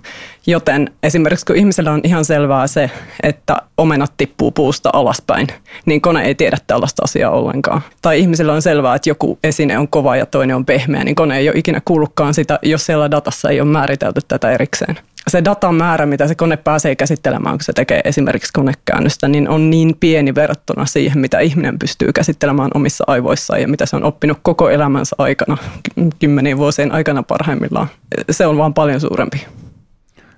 Joten 0.48 0.92
esimerkiksi 1.04 1.46
kun 1.46 1.56
ihmisellä 1.56 1.92
on 1.92 2.02
ihan 2.04 2.26
selvää 2.26 2.68
se, 2.68 2.92
että 3.24 3.58
omenat 3.78 4.14
tippuu 4.18 4.52
puusta 4.52 4.90
alaspäin, 4.94 5.48
niin 5.86 6.02
kone 6.02 6.22
ei 6.22 6.36
tiedä 6.36 6.58
tällaista 6.68 7.04
asiaa 7.04 7.32
ollenkaan. 7.32 7.82
Tai 8.02 8.20
ihmisellä 8.20 8.54
on 8.54 8.62
selvää, 8.62 8.96
että 8.96 9.10
joku 9.10 9.40
esine 9.44 9.78
on 9.78 9.88
kova 9.88 10.16
ja 10.16 10.26
toinen 10.26 10.56
on 10.56 10.66
pehmeä, 10.66 11.04
niin 11.04 11.16
kone 11.16 11.38
ei 11.38 11.50
ole 11.50 11.58
ikinä 11.58 11.82
kuullutkaan 11.86 12.34
sitä, 12.34 12.60
jos 12.62 12.86
siellä 12.86 13.12
datassa 13.12 13.50
ei 13.50 13.62
ole 13.62 13.70
määritelty 13.70 14.22
tätä 14.28 14.52
erikseen 14.52 15.00
se 15.28 15.46
datan 15.46 15.76
määrä, 15.76 16.06
mitä 16.06 16.28
se 16.28 16.36
kone 16.36 16.58
pääsee 16.58 16.96
käsittelemään, 16.96 17.58
kun 17.58 17.64
se 17.64 17.74
tekee 17.74 18.02
esimerkiksi 18.04 18.54
konekäännöstä, 18.54 19.28
niin 19.28 19.50
on 19.50 19.70
niin 19.70 19.96
pieni 20.00 20.36
verrattuna 20.36 20.86
siihen, 20.86 21.20
mitä 21.20 21.40
ihminen 21.40 21.80
pystyy 21.80 22.14
käsittelemään 22.14 22.72
omissa 22.74 23.04
aivoissaan 23.08 23.62
ja 23.62 23.68
mitä 23.68 23.86
se 23.86 23.96
on 23.96 24.04
oppinut 24.04 24.40
koko 24.42 24.70
elämänsä 24.70 25.16
aikana, 25.18 25.58
kymmenien 26.20 26.58
vuosien 26.58 26.92
aikana 26.92 27.24
parhaimmillaan. 27.24 27.88
Se 28.32 28.46
on 28.46 28.58
vaan 28.58 28.74
paljon 28.74 29.00
suurempi. 29.00 29.46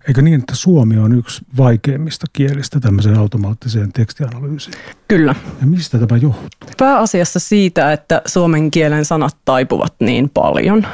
Eikö 0.08 0.22
niin, 0.22 0.40
että 0.40 0.56
suomi 0.56 0.98
on 0.98 1.18
yksi 1.18 1.42
vaikeimmista 1.58 2.28
kielistä 2.34 2.80
tämmöiseen 2.80 3.20
automaattiseen 3.20 3.94
tekstianalyysiin? 3.94 4.76
Kyllä. 5.08 5.36
Ja 5.62 5.68
mistä 5.68 5.98
tämä 5.98 6.18
johtuu? 6.18 6.50
Pääasiassa 6.78 7.40
siitä, 7.40 7.94
että 7.94 8.22
suomen 8.26 8.72
kielen 8.72 9.06
sanat 9.06 9.38
taipuvat 9.46 9.94
niin 10.00 10.30
paljon. 10.30 10.88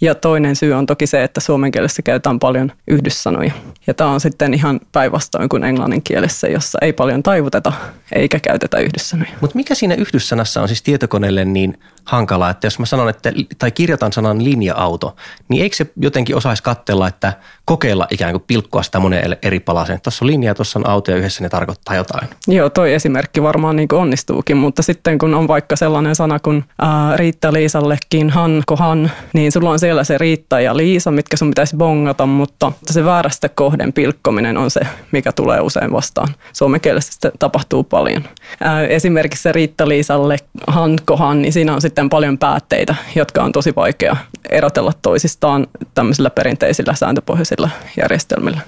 Ja 0.00 0.14
toinen 0.14 0.56
syy 0.56 0.72
on 0.72 0.86
toki 0.86 1.06
se, 1.06 1.24
että 1.24 1.40
suomen 1.40 1.72
kielessä 1.72 2.02
käytetään 2.02 2.38
paljon 2.38 2.72
yhdyssanoja. 2.88 3.52
Ja 3.86 3.94
tämä 3.94 4.10
on 4.10 4.20
sitten 4.20 4.54
ihan 4.54 4.80
päinvastoin 4.92 5.48
kuin 5.48 5.64
englannin 5.64 6.02
kielessä, 6.02 6.48
jossa 6.48 6.78
ei 6.82 6.92
paljon 6.92 7.22
taivuteta 7.22 7.72
eikä 8.12 8.40
käytetä 8.40 8.78
yhdyssanoja. 8.78 9.30
Mutta 9.40 9.56
mikä 9.56 9.74
siinä 9.74 9.94
yhdyssanassa 9.94 10.62
on 10.62 10.68
siis 10.68 10.82
tietokoneelle 10.82 11.44
niin 11.44 11.78
hankalaa, 12.04 12.50
että 12.50 12.66
jos 12.66 12.78
mä 12.78 12.86
sanon, 12.86 13.08
että, 13.08 13.32
tai 13.58 13.70
kirjoitan 13.70 14.12
sanan 14.12 14.44
linja-auto, 14.44 15.16
niin 15.48 15.62
eikö 15.62 15.76
se 15.76 15.86
jotenkin 15.96 16.36
osaisi 16.36 16.62
katsella, 16.62 17.08
että 17.08 17.32
kokeilla 17.64 18.06
ikään 18.10 18.32
kuin 18.32 18.44
pilkkoa 18.46 18.82
sitä 18.82 19.00
moneen 19.00 19.36
eri 19.42 19.60
palaseen. 19.60 20.00
Tuossa 20.00 20.24
on 20.24 20.26
linja, 20.26 20.54
tuossa 20.54 20.78
on 20.78 20.88
auto 20.88 21.10
ja 21.10 21.16
yhdessä 21.16 21.42
ne 21.42 21.48
tarkoittaa 21.48 21.96
jotain. 21.96 22.28
Joo, 22.48 22.70
toi 22.70 22.94
esimerkki 22.94 23.42
varmaan 23.42 23.76
niin 23.76 23.94
onnistuukin, 23.94 24.56
mutta 24.56 24.82
sitten 24.82 25.18
kun 25.18 25.34
on 25.34 25.48
vaikka 25.48 25.76
sellainen 25.76 26.14
sana 26.14 26.38
kuin 26.38 26.64
ää, 26.78 27.16
Riitta 27.16 27.52
Liisallekin, 27.52 28.30
han, 28.30 28.62
kohan, 28.66 29.10
niin 29.32 29.52
sulla 29.52 29.70
on 29.70 29.78
siellä 29.90 30.04
se 30.04 30.18
Riitta 30.18 30.60
ja 30.60 30.76
Liisa, 30.76 31.10
mitkä 31.10 31.36
sun 31.36 31.50
pitäisi 31.50 31.76
bongata, 31.76 32.26
mutta 32.26 32.72
se 32.90 33.04
väärästä 33.04 33.48
kohden 33.48 33.92
pilkkominen 33.92 34.56
on 34.56 34.70
se, 34.70 34.80
mikä 35.12 35.32
tulee 35.32 35.60
usein 35.60 35.92
vastaan. 35.92 36.28
Suomen 36.52 36.80
kielessä 36.80 37.12
sitä 37.12 37.32
tapahtuu 37.38 37.84
paljon. 37.84 38.24
Ää, 38.60 38.86
esimerkiksi 38.86 39.42
se 39.42 39.52
Riitta 39.52 39.88
Liisalle, 39.88 40.36
han, 40.66 40.98
kohan, 41.04 41.42
niin 41.42 41.52
siinä 41.52 41.74
on 41.74 41.80
sitten 41.80 42.08
paljon 42.08 42.38
päätteitä, 42.38 42.94
jotka 43.14 43.42
on 43.42 43.52
tosi 43.52 43.72
vaikea 43.76 44.16
erotella 44.50 44.92
toisistaan 45.02 45.66
tämmöisillä 45.94 46.30
perinteisillä 46.30 46.94
sääntöpohjaisilla 46.94 47.70
järjestelmillä. 47.96 48.60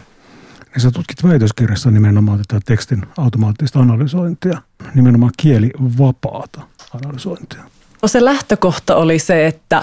Niin 0.74 0.80
sä 0.80 0.90
tutkit 0.90 1.22
väitöskirjassa 1.24 1.90
nimenomaan 1.90 2.38
tätä 2.38 2.60
tekstin 2.66 3.02
automaattista 3.16 3.80
analysointia, 3.80 4.62
nimenomaan 4.94 5.32
kielivapaata 5.36 6.60
analysointia. 6.94 7.62
No 8.02 8.08
se 8.08 8.24
lähtökohta 8.24 8.96
oli 8.96 9.18
se, 9.18 9.46
että 9.46 9.82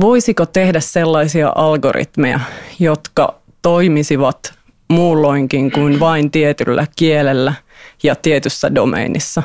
voisiko 0.00 0.46
tehdä 0.46 0.80
sellaisia 0.80 1.52
algoritmeja, 1.54 2.40
jotka 2.78 3.34
toimisivat 3.62 4.54
muulloinkin 4.88 5.70
kuin 5.70 6.00
vain 6.00 6.30
tietyllä 6.30 6.86
kielellä 6.96 7.54
ja 8.02 8.16
tietyssä 8.16 8.74
domeinissa. 8.74 9.42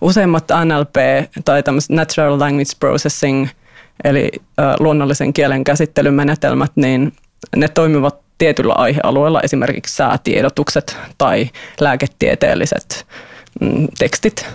Useimmat 0.00 0.44
NLP 0.64 0.96
tai 1.44 1.62
Natural 1.88 2.40
Language 2.40 2.72
Processing, 2.80 3.48
eli 4.04 4.30
luonnollisen 4.80 5.32
kielen 5.32 5.64
käsittelymenetelmät, 5.64 6.72
niin 6.74 7.12
ne 7.56 7.68
toimivat 7.68 8.18
tietyllä 8.38 8.72
aihealueella, 8.72 9.40
esimerkiksi 9.40 9.94
säätiedotukset 9.94 10.96
tai 11.18 11.50
lääketieteelliset 11.80 13.06
mm, 13.60 13.88
tekstit. 13.98 14.46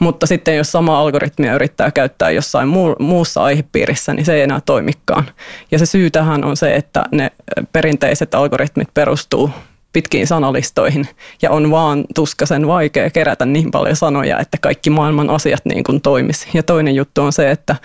Mutta 0.00 0.26
sitten 0.26 0.56
jos 0.56 0.72
sama 0.72 1.00
algoritmia 1.00 1.54
yrittää 1.54 1.90
käyttää 1.90 2.30
jossain 2.30 2.68
muu, 2.68 2.96
muussa 2.98 3.42
aihepiirissä, 3.42 4.14
niin 4.14 4.26
se 4.26 4.34
ei 4.34 4.42
enää 4.42 4.60
toimikaan. 4.66 5.24
Ja 5.70 5.78
se 5.78 5.86
syy 5.86 6.10
tähän 6.10 6.44
on 6.44 6.56
se, 6.56 6.74
että 6.74 7.04
ne 7.12 7.30
perinteiset 7.72 8.34
algoritmit 8.34 8.88
perustuu 8.94 9.50
pitkiin 9.92 10.26
sanalistoihin 10.26 11.08
ja 11.42 11.50
on 11.50 11.70
vaan 11.70 12.04
tuskasen 12.14 12.66
vaikea 12.66 13.10
kerätä 13.10 13.46
niin 13.46 13.70
paljon 13.70 13.96
sanoja, 13.96 14.38
että 14.38 14.58
kaikki 14.60 14.90
maailman 14.90 15.30
asiat 15.30 15.64
niin 15.64 15.84
kuin 15.84 16.00
toimisi. 16.00 16.48
Ja 16.54 16.62
toinen 16.62 16.94
juttu 16.94 17.22
on 17.22 17.32
se, 17.32 17.50
että 17.50 17.76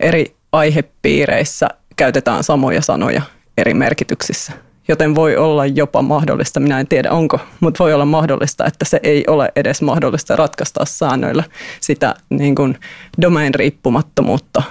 eri 0.00 0.34
aihepiireissä 0.52 1.68
käytetään 1.96 2.44
samoja 2.44 2.82
sanoja 2.82 3.22
eri 3.58 3.74
merkityksissä. 3.74 4.52
Joten 4.88 5.14
voi 5.14 5.36
olla 5.36 5.66
jopa 5.66 6.02
mahdollista, 6.02 6.60
minä 6.60 6.80
en 6.80 6.88
tiedä 6.88 7.10
onko, 7.10 7.40
mutta 7.60 7.84
voi 7.84 7.94
olla 7.94 8.04
mahdollista, 8.04 8.66
että 8.66 8.84
se 8.84 9.00
ei 9.02 9.24
ole 9.26 9.52
edes 9.56 9.82
mahdollista 9.82 10.36
ratkaista 10.36 10.84
säännöillä 10.84 11.44
sitä 11.80 12.14
niin 12.30 12.54
kuin 12.54 12.78
domain 13.22 13.54
riippumattomuutta 13.54 14.62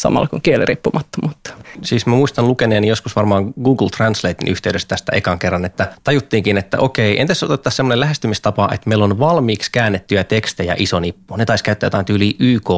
samalla 0.00 0.28
kuin 0.28 0.42
kieliriippumattomuutta. 0.42 1.50
Siis 1.82 2.06
mä 2.06 2.14
muistan 2.14 2.48
lukeneeni 2.48 2.88
joskus 2.88 3.16
varmaan 3.16 3.54
Google 3.64 3.88
Translatein 3.96 4.50
yhteydessä 4.50 4.88
tästä 4.88 5.12
ekan 5.16 5.38
kerran, 5.38 5.64
että 5.64 5.92
tajuttiinkin, 6.04 6.58
että 6.58 6.78
okei, 6.78 7.20
entäs 7.20 7.42
otettaisiin 7.42 7.76
semmoinen 7.76 8.00
lähestymistapa, 8.00 8.68
että 8.72 8.88
meillä 8.88 9.04
on 9.04 9.18
valmiiksi 9.18 9.70
käännettyjä 9.72 10.24
tekstejä 10.24 10.74
iso 10.78 11.00
nippu. 11.00 11.36
Ne 11.36 11.46
taisi 11.46 11.64
käyttää 11.64 11.86
jotain 11.86 12.04
tyyli 12.04 12.36
YK 12.38 12.70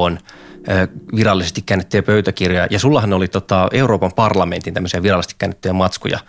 virallisesti 1.15 1.61
käännettyjä 1.61 2.03
pöytäkirjoja. 2.03 2.67
Ja 2.69 2.79
sullahan 2.79 3.13
oli 3.13 3.27
tota 3.27 3.67
Euroopan 3.71 4.11
parlamentin 4.15 4.73
tämmöisiä 4.73 5.03
virallisesti 5.03 5.35
käännettyjä 5.37 5.73
matskuja. 5.73 6.19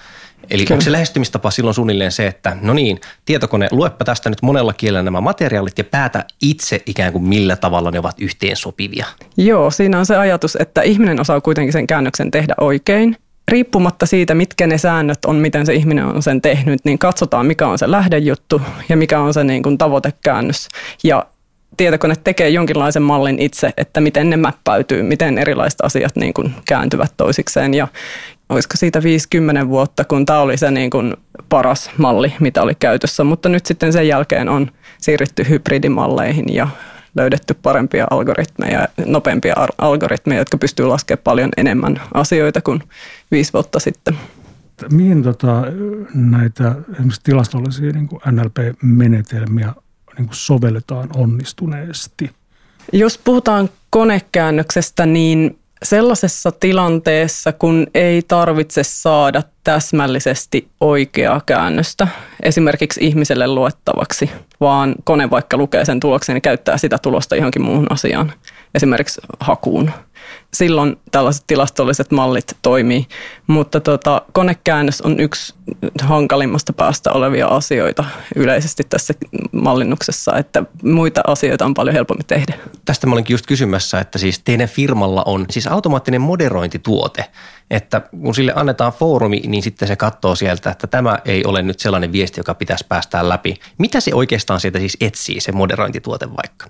Eli 0.51 0.65
Kyllä. 0.65 0.75
onko 0.75 0.85
se 0.85 0.93
lähestymistapa 0.93 1.51
silloin 1.51 1.75
suunnilleen 1.75 2.13
se, 2.13 2.27
että 2.27 2.57
no 2.61 2.75
niin, 2.75 3.01
tietokone, 3.25 3.69
luepa 3.71 4.05
tästä 4.05 4.31
nyt 4.31 4.43
monella 4.43 4.73
kielellä 4.73 5.03
nämä 5.03 5.21
materiaalit 5.21 5.79
ja 5.79 5.85
päätä 5.85 6.25
itse 6.43 6.81
ikään 6.87 7.13
kuin 7.13 7.25
millä 7.25 7.57
tavalla 7.57 7.91
ne 7.91 7.99
ovat 7.99 8.21
yhteen 8.21 8.57
sopivia? 8.57 9.07
Joo, 9.37 9.71
siinä 9.71 9.99
on 9.99 10.07
se 10.07 10.17
ajatus, 10.17 10.57
että 10.61 10.83
ihminen 10.83 11.21
osaa 11.21 11.41
kuitenkin 11.41 11.73
sen 11.73 11.87
käännöksen 11.87 12.31
tehdä 12.31 12.55
oikein. 12.61 13.17
Riippumatta 13.49 14.07
siitä, 14.07 14.35
mitkä 14.35 14.67
ne 14.67 14.79
säännöt 14.79 15.25
on, 15.25 15.37
miten 15.37 15.67
se 15.67 15.75
ihminen 15.75 16.05
on 16.05 16.23
sen 16.23 16.41
tehnyt, 16.43 16.81
niin 16.85 16.99
katsotaan, 16.99 17.47
mikä 17.47 17.69
on 17.69 17.79
se 17.79 17.91
lähdejuttu 17.91 18.63
ja 18.89 18.97
mikä 18.97 19.21
on 19.21 19.35
se 19.35 19.45
niin 19.45 19.63
kuin 19.63 19.79
tavoitekäännös. 19.79 20.69
Ja 21.03 21.27
tietokone 21.77 22.15
tekee 22.25 22.49
jonkinlaisen 22.49 23.03
mallin 23.03 23.39
itse, 23.39 23.71
että 23.77 24.01
miten 24.01 24.31
ne 24.31 24.37
mäppäytyy, 24.37 25.03
miten 25.03 25.39
erilaiset 25.39 25.81
asiat 25.81 26.17
niin 26.17 26.35
kuin 26.35 26.55
kääntyvät 26.69 27.13
toisikseen. 27.17 27.75
Ja 27.75 27.89
olisiko 28.49 28.77
siitä 28.77 29.03
50 29.03 29.69
vuotta, 29.69 30.05
kun 30.05 30.27
tämä 30.27 30.39
oli 30.39 30.57
se 30.57 30.71
niin 30.71 30.91
kuin 30.91 31.15
paras 31.49 31.91
malli, 31.99 32.35
mitä 32.41 32.63
oli 32.63 32.75
käytössä. 32.75 33.25
Mutta 33.25 33.49
nyt 33.49 33.67
sitten 33.67 33.93
sen 33.93 34.09
jälkeen 34.09 34.49
on 34.49 34.71
siirrytty 34.99 35.49
hybridimalleihin 35.49 36.55
ja 36.55 36.69
löydetty 37.17 37.55
parempia 37.55 38.07
algoritmeja, 38.11 38.89
nopeampia 39.07 39.55
algoritmeja, 39.79 40.41
jotka 40.41 40.59
pystyy 40.59 40.87
laskemaan 40.87 41.23
paljon 41.25 41.51
enemmän 41.57 42.01
asioita 42.15 42.61
kuin 42.61 42.83
viisi 43.31 43.53
vuotta 43.53 43.81
sitten. 43.81 44.19
Mihin 44.93 45.23
tota, 45.23 45.63
näitä 46.15 46.75
esimerkiksi 46.93 47.21
tilastollisia 47.25 47.93
niin 47.93 48.09
NLP-menetelmiä 48.31 49.75
niin 50.19 50.29
sovelletaan 50.31 51.09
onnistuneesti? 51.17 52.31
Jos 52.93 53.19
puhutaan 53.19 53.71
konekäännöksestä, 53.91 55.07
niin 55.07 55.59
sellaisessa 55.85 56.53
tilanteessa, 56.53 57.53
kun 57.53 57.87
ei 57.95 58.23
tarvitse 58.29 58.83
saada 58.83 59.43
täsmällisesti 59.65 60.69
oikeaa 60.81 61.41
käännöstä 61.47 62.09
esimerkiksi 62.43 63.01
ihmiselle 63.05 63.49
luettavaksi, 63.49 64.31
vaan 64.61 64.95
kone 65.05 65.31
vaikka 65.31 65.57
lukee 65.57 65.85
sen 65.85 66.01
tuloksen 66.01 66.37
ja 66.37 66.41
käyttää 66.41 66.79
sitä 66.79 66.99
tulosta 66.99 67.37
johonkin 67.37 67.63
muuhun 67.63 67.87
asiaan, 67.91 68.33
esimerkiksi 68.75 69.21
hakuun 69.41 69.91
silloin 70.55 70.97
tällaiset 71.11 71.45
tilastolliset 71.47 72.11
mallit 72.11 72.57
toimii. 72.63 73.07
Mutta 73.47 73.81
tota, 73.81 74.23
konekäännös 74.33 75.01
on 75.01 75.21
yksi 75.21 75.55
hankalimmasta 76.03 76.73
päästä 76.73 77.13
olevia 77.13 77.47
asioita 77.47 78.05
yleisesti 78.37 78.83
tässä 78.89 79.15
mallinnuksessa, 79.53 80.37
että 80.37 80.63
muita 80.83 81.21
asioita 81.27 81.65
on 81.65 81.75
paljon 81.75 81.95
helpommin 81.95 82.27
tehdä. 82.27 82.55
Tästä 82.85 83.07
mä 83.07 83.13
olinkin 83.13 83.35
just 83.35 83.47
kysymässä, 83.47 84.01
että 84.01 84.19
siis 84.19 84.39
teidän 84.39 84.69
firmalla 84.69 85.23
on 85.27 85.47
siis 85.51 85.67
automaattinen 85.67 86.21
moderointituote, 86.21 87.25
että 87.71 88.01
kun 88.23 88.35
sille 88.35 88.53
annetaan 88.57 88.93
foorumi, 88.93 89.41
niin 89.47 89.63
sitten 89.63 89.89
se 89.89 89.97
katsoo 89.97 90.35
sieltä, 90.35 90.71
että 90.71 90.87
tämä 90.87 91.19
ei 91.25 91.45
ole 91.45 91.63
nyt 91.63 91.81
sellainen 91.81 92.13
viesti, 92.13 92.41
joka 92.41 92.55
pitäisi 92.55 92.87
päästää 92.89 93.29
läpi. 93.29 93.57
Mitä 93.79 94.01
se 94.01 94.15
oikeastaan 94.15 94.61
sieltä 94.61 94.79
siis 94.79 94.97
etsii, 95.01 95.41
se 95.41 95.53
moderointituote 95.53 96.29
vaikka? 96.37 96.67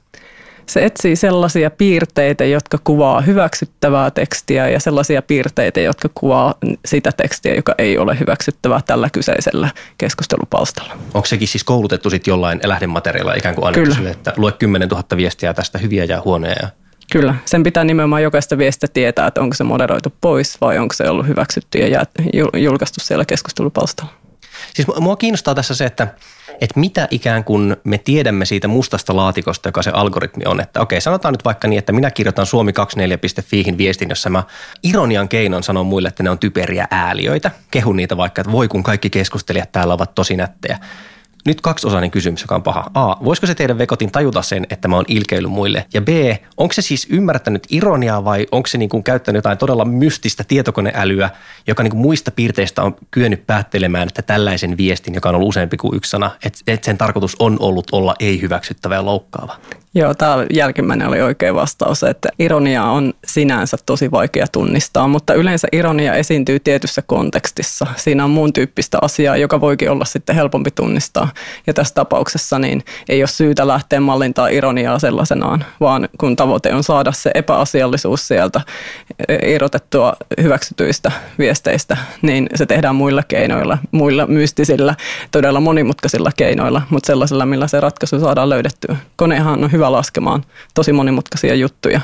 Se 0.66 0.84
etsii 0.84 1.16
sellaisia 1.16 1.70
piirteitä, 1.70 2.44
jotka 2.44 2.78
kuvaa 2.84 3.20
hyväksyttävää 3.20 4.10
tekstiä 4.10 4.68
ja 4.68 4.80
sellaisia 4.80 5.22
piirteitä, 5.22 5.80
jotka 5.80 6.08
kuvaa 6.14 6.54
sitä 6.84 7.12
tekstiä, 7.12 7.54
joka 7.54 7.74
ei 7.78 7.98
ole 7.98 8.18
hyväksyttävää 8.20 8.80
tällä 8.86 9.10
kyseisellä 9.10 9.68
keskustelupalstalla. 9.98 10.92
Onko 11.14 11.26
sekin 11.26 11.48
siis 11.48 11.64
koulutettu 11.64 12.10
sitten 12.10 12.32
jollain 12.32 12.60
lähdemateriaalilla 12.64 13.34
ikään 13.34 13.54
kuin 13.54 13.66
annettu 13.66 13.94
sille, 13.94 14.10
että 14.10 14.32
lue 14.36 14.52
10 14.52 14.88
000 14.88 15.04
viestiä 15.16 15.54
tästä 15.54 15.78
hyviä 15.78 16.04
ja 16.04 16.22
huonoja? 16.24 16.68
Kyllä, 17.12 17.34
sen 17.44 17.62
pitää 17.62 17.84
nimenomaan 17.84 18.22
jokaista 18.22 18.58
viestiä 18.58 18.88
tietää, 18.92 19.26
että 19.26 19.40
onko 19.40 19.54
se 19.54 19.64
moderoitu 19.64 20.12
pois 20.20 20.60
vai 20.60 20.78
onko 20.78 20.94
se 20.94 21.10
ollut 21.10 21.26
hyväksytty 21.26 21.78
ja 21.78 22.04
julkaistu 22.56 23.00
siellä 23.00 23.24
keskustelupalstalla. 23.24 24.12
Siis 24.74 24.88
mua 25.00 25.16
kiinnostaa 25.16 25.54
tässä 25.54 25.74
se, 25.74 25.84
että, 25.84 26.08
että 26.60 26.80
mitä 26.80 27.08
ikään 27.10 27.44
kuin 27.44 27.76
me 27.84 27.98
tiedämme 27.98 28.44
siitä 28.44 28.68
mustasta 28.68 29.16
laatikosta, 29.16 29.68
joka 29.68 29.82
se 29.82 29.90
algoritmi 29.90 30.44
on. 30.46 30.60
Että 30.60 30.80
okei, 30.80 31.00
sanotaan 31.00 31.34
nyt 31.34 31.44
vaikka 31.44 31.68
niin, 31.68 31.78
että 31.78 31.92
minä 31.92 32.10
kirjoitan 32.10 32.46
suomi24.fiihin 32.46 33.78
viestin, 33.78 34.08
jossa 34.08 34.30
mä 34.30 34.42
ironian 34.82 35.28
keinon 35.28 35.62
sanon 35.62 35.86
muille, 35.86 36.08
että 36.08 36.22
ne 36.22 36.30
on 36.30 36.38
typeriä 36.38 36.88
ääliöitä. 36.90 37.50
Kehun 37.70 37.96
niitä 37.96 38.16
vaikka, 38.16 38.40
että 38.40 38.52
voi 38.52 38.68
kun 38.68 38.82
kaikki 38.82 39.10
keskustelijat 39.10 39.72
täällä 39.72 39.94
ovat 39.94 40.14
tosi 40.14 40.36
nättejä. 40.36 40.78
Nyt 41.46 41.60
kaksiosainen 41.60 42.10
kysymys, 42.10 42.40
joka 42.40 42.54
on 42.54 42.62
paha. 42.62 42.90
A. 42.94 43.24
Voisiko 43.24 43.46
se 43.46 43.54
teidän 43.54 43.78
vekotin 43.78 44.12
tajuta 44.12 44.42
sen, 44.42 44.66
että 44.70 44.88
mä 44.88 44.96
oon 44.96 45.04
ilkeily 45.08 45.46
muille? 45.46 45.86
Ja 45.94 46.00
B. 46.00 46.08
Onko 46.56 46.72
se 46.72 46.82
siis 46.82 47.06
ymmärtänyt 47.10 47.66
ironiaa 47.70 48.24
vai 48.24 48.46
onko 48.52 48.66
se 48.66 48.78
niin 48.78 49.04
käyttänyt 49.04 49.38
jotain 49.38 49.58
todella 49.58 49.84
mystistä 49.84 50.44
tietokoneälyä, 50.44 51.30
joka 51.66 51.82
niin 51.82 51.96
muista 51.96 52.30
piirteistä 52.30 52.82
on 52.82 52.96
kyennyt 53.10 53.46
päättelemään, 53.46 54.08
että 54.08 54.22
tällaisen 54.22 54.76
viestin, 54.76 55.14
joka 55.14 55.28
on 55.28 55.34
ollut 55.34 55.48
useampi 55.48 55.76
kuin 55.76 55.96
yksi 55.96 56.10
sana, 56.10 56.30
että, 56.44 56.58
että 56.66 56.84
sen 56.84 56.98
tarkoitus 56.98 57.36
on 57.38 57.56
ollut 57.60 57.86
olla 57.92 58.14
ei-hyväksyttävä 58.20 58.94
ja 58.94 59.04
loukkaava? 59.04 59.56
Joo, 59.96 60.14
tämä 60.14 60.46
jälkimmäinen 60.54 61.08
oli 61.08 61.20
oikea 61.20 61.54
vastaus, 61.54 62.02
että 62.02 62.28
ironia 62.38 62.84
on 62.84 63.14
sinänsä 63.26 63.76
tosi 63.86 64.10
vaikea 64.10 64.46
tunnistaa, 64.52 65.08
mutta 65.08 65.34
yleensä 65.34 65.68
ironia 65.72 66.14
esiintyy 66.14 66.60
tietyssä 66.60 67.02
kontekstissa. 67.02 67.86
Siinä 67.96 68.24
on 68.24 68.30
muun 68.30 68.52
tyyppistä 68.52 68.98
asiaa, 69.02 69.36
joka 69.36 69.60
voikin 69.60 69.90
olla 69.90 70.04
sitten 70.04 70.36
helpompi 70.36 70.70
tunnistaa. 70.70 71.28
Ja 71.66 71.74
tässä 71.74 71.94
tapauksessa 71.94 72.58
niin 72.58 72.84
ei 73.08 73.22
ole 73.22 73.28
syytä 73.28 73.68
lähteä 73.68 74.00
mallintaa 74.00 74.48
ironiaa 74.48 74.98
sellaisenaan, 74.98 75.64
vaan 75.80 76.08
kun 76.18 76.36
tavoite 76.36 76.74
on 76.74 76.84
saada 76.84 77.12
se 77.12 77.30
epäasiallisuus 77.34 78.28
sieltä 78.28 78.60
irrotettua 79.46 80.12
hyväksytyistä 80.42 81.12
viesteistä, 81.38 81.96
niin 82.22 82.46
se 82.54 82.66
tehdään 82.66 82.96
muilla 82.96 83.22
keinoilla, 83.22 83.78
muilla 83.90 84.26
mystisillä, 84.26 84.94
todella 85.30 85.60
monimutkaisilla 85.60 86.30
keinoilla, 86.36 86.82
mutta 86.90 87.06
sellaisilla, 87.06 87.46
millä 87.46 87.66
se 87.66 87.80
ratkaisu 87.80 88.20
saadaan 88.20 88.50
löydettyä. 88.50 88.96
Konehan 89.16 89.64
on 89.64 89.72
hyvä 89.72 89.92
laskemaan 89.92 90.44
tosi 90.74 90.92
monimutkaisia 90.92 91.54
juttuja, 91.54 92.00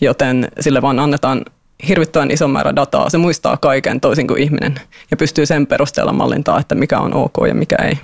joten 0.00 0.48
sille 0.60 0.82
vaan 0.82 0.98
annetaan 0.98 1.42
hirvittävän 1.88 2.30
ison 2.30 2.50
määrä 2.50 2.76
dataa. 2.76 3.10
Se 3.10 3.18
muistaa 3.18 3.56
kaiken 3.56 4.00
toisin 4.00 4.26
kuin 4.26 4.42
ihminen 4.42 4.80
ja 5.10 5.16
pystyy 5.16 5.46
sen 5.46 5.66
perusteella 5.66 6.12
mallintaa, 6.12 6.60
että 6.60 6.74
mikä 6.74 6.98
on 6.98 7.14
ok 7.14 7.34
ja 7.48 7.54
mikä 7.54 7.76
ei. 7.76 7.98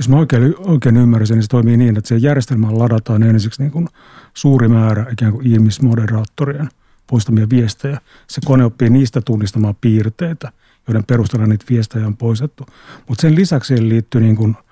Jos 0.00 0.08
mä 0.08 0.16
oikein, 0.16 0.54
oikein 0.58 0.96
ymmärsin, 0.96 1.34
niin 1.34 1.42
se 1.42 1.48
toimii 1.48 1.76
niin, 1.76 1.96
että 1.96 2.08
se 2.08 2.16
järjestelmään 2.16 2.78
ladataan 2.78 3.22
ensiksi 3.22 3.62
niin 3.62 3.72
kuin 3.72 3.88
suuri 4.34 4.68
määrä 4.68 5.06
ikään 5.12 5.32
kuin 5.32 5.46
ihmismoderaattorien 5.46 6.68
poistamia 7.06 7.46
viestejä. 7.50 8.00
Se 8.26 8.40
kone 8.44 8.64
oppii 8.64 8.90
niistä 8.90 9.20
tunnistamaan 9.20 9.76
piirteitä, 9.80 10.52
joiden 10.88 11.04
perusteella 11.04 11.46
niitä 11.46 11.64
viestejä 11.70 12.06
on 12.06 12.16
poistettu. 12.16 12.66
Mutta 13.08 13.22
sen 13.22 13.34
lisäksi 13.34 13.68
siihen 13.68 13.88
liittyy 13.88 14.20
niin 14.20 14.36
kuin– 14.36 14.56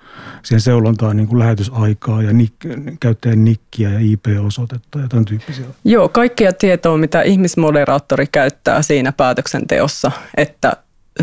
siihen 0.43 0.61
seulontaan 0.61 1.17
niin 1.17 1.27
kuin 1.27 1.39
lähetysaikaa 1.39 2.23
ja 2.23 2.33
nik, 2.33 2.53
käyttäjän 2.99 3.45
nikkiä 3.45 3.89
ja 3.89 3.99
IP-osoitetta 3.99 4.99
ja 4.99 5.07
tämän 5.07 5.25
tyyppisiä. 5.25 5.65
Joo, 5.83 6.09
kaikkia 6.09 6.53
tietoa, 6.53 6.97
mitä 6.97 7.21
ihmismoderaattori 7.21 8.27
käyttää 8.31 8.81
siinä 8.81 9.11
päätöksenteossa, 9.11 10.11
että 10.37 10.73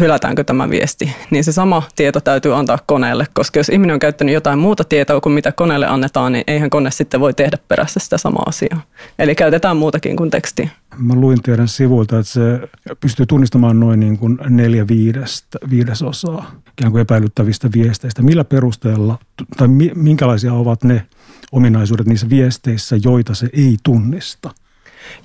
hylätäänkö 0.00 0.44
tämä 0.44 0.70
viesti, 0.70 1.12
niin 1.30 1.44
se 1.44 1.52
sama 1.52 1.82
tieto 1.96 2.20
täytyy 2.20 2.56
antaa 2.56 2.78
koneelle, 2.86 3.26
koska 3.34 3.60
jos 3.60 3.68
ihminen 3.68 3.94
on 3.94 4.00
käyttänyt 4.00 4.34
jotain 4.34 4.58
muuta 4.58 4.84
tietoa 4.84 5.20
kuin 5.20 5.32
mitä 5.32 5.52
koneelle 5.52 5.86
annetaan, 5.86 6.32
niin 6.32 6.44
eihän 6.46 6.70
kone 6.70 6.90
sitten 6.90 7.20
voi 7.20 7.34
tehdä 7.34 7.58
perässä 7.68 8.00
sitä 8.00 8.18
samaa 8.18 8.44
asiaa. 8.46 8.82
Eli 9.18 9.34
käytetään 9.34 9.76
muutakin 9.76 10.16
kuin 10.16 10.30
tekstiä. 10.30 10.68
Mä 10.98 11.14
luin 11.14 11.42
teidän 11.42 11.68
sivuilta, 11.68 12.18
että 12.18 12.32
se 12.32 12.60
pystyy 13.00 13.26
tunnistamaan 13.26 13.80
noin 13.80 14.00
niin 14.00 14.18
kuin 14.18 14.38
neljä 14.48 14.88
viidestä, 14.88 15.58
viidesosaa 15.70 16.52
ikään 16.78 16.92
kuin 16.92 17.02
epäilyttävistä 17.02 17.68
viesteistä. 17.74 18.22
Millä 18.22 18.44
perusteella 18.44 19.18
tai 19.56 19.68
minkälaisia 19.94 20.52
ovat 20.52 20.84
ne 20.84 21.06
ominaisuudet 21.52 22.06
niissä 22.06 22.30
viesteissä, 22.30 22.96
joita 23.04 23.34
se 23.34 23.48
ei 23.52 23.76
tunnista? 23.82 24.50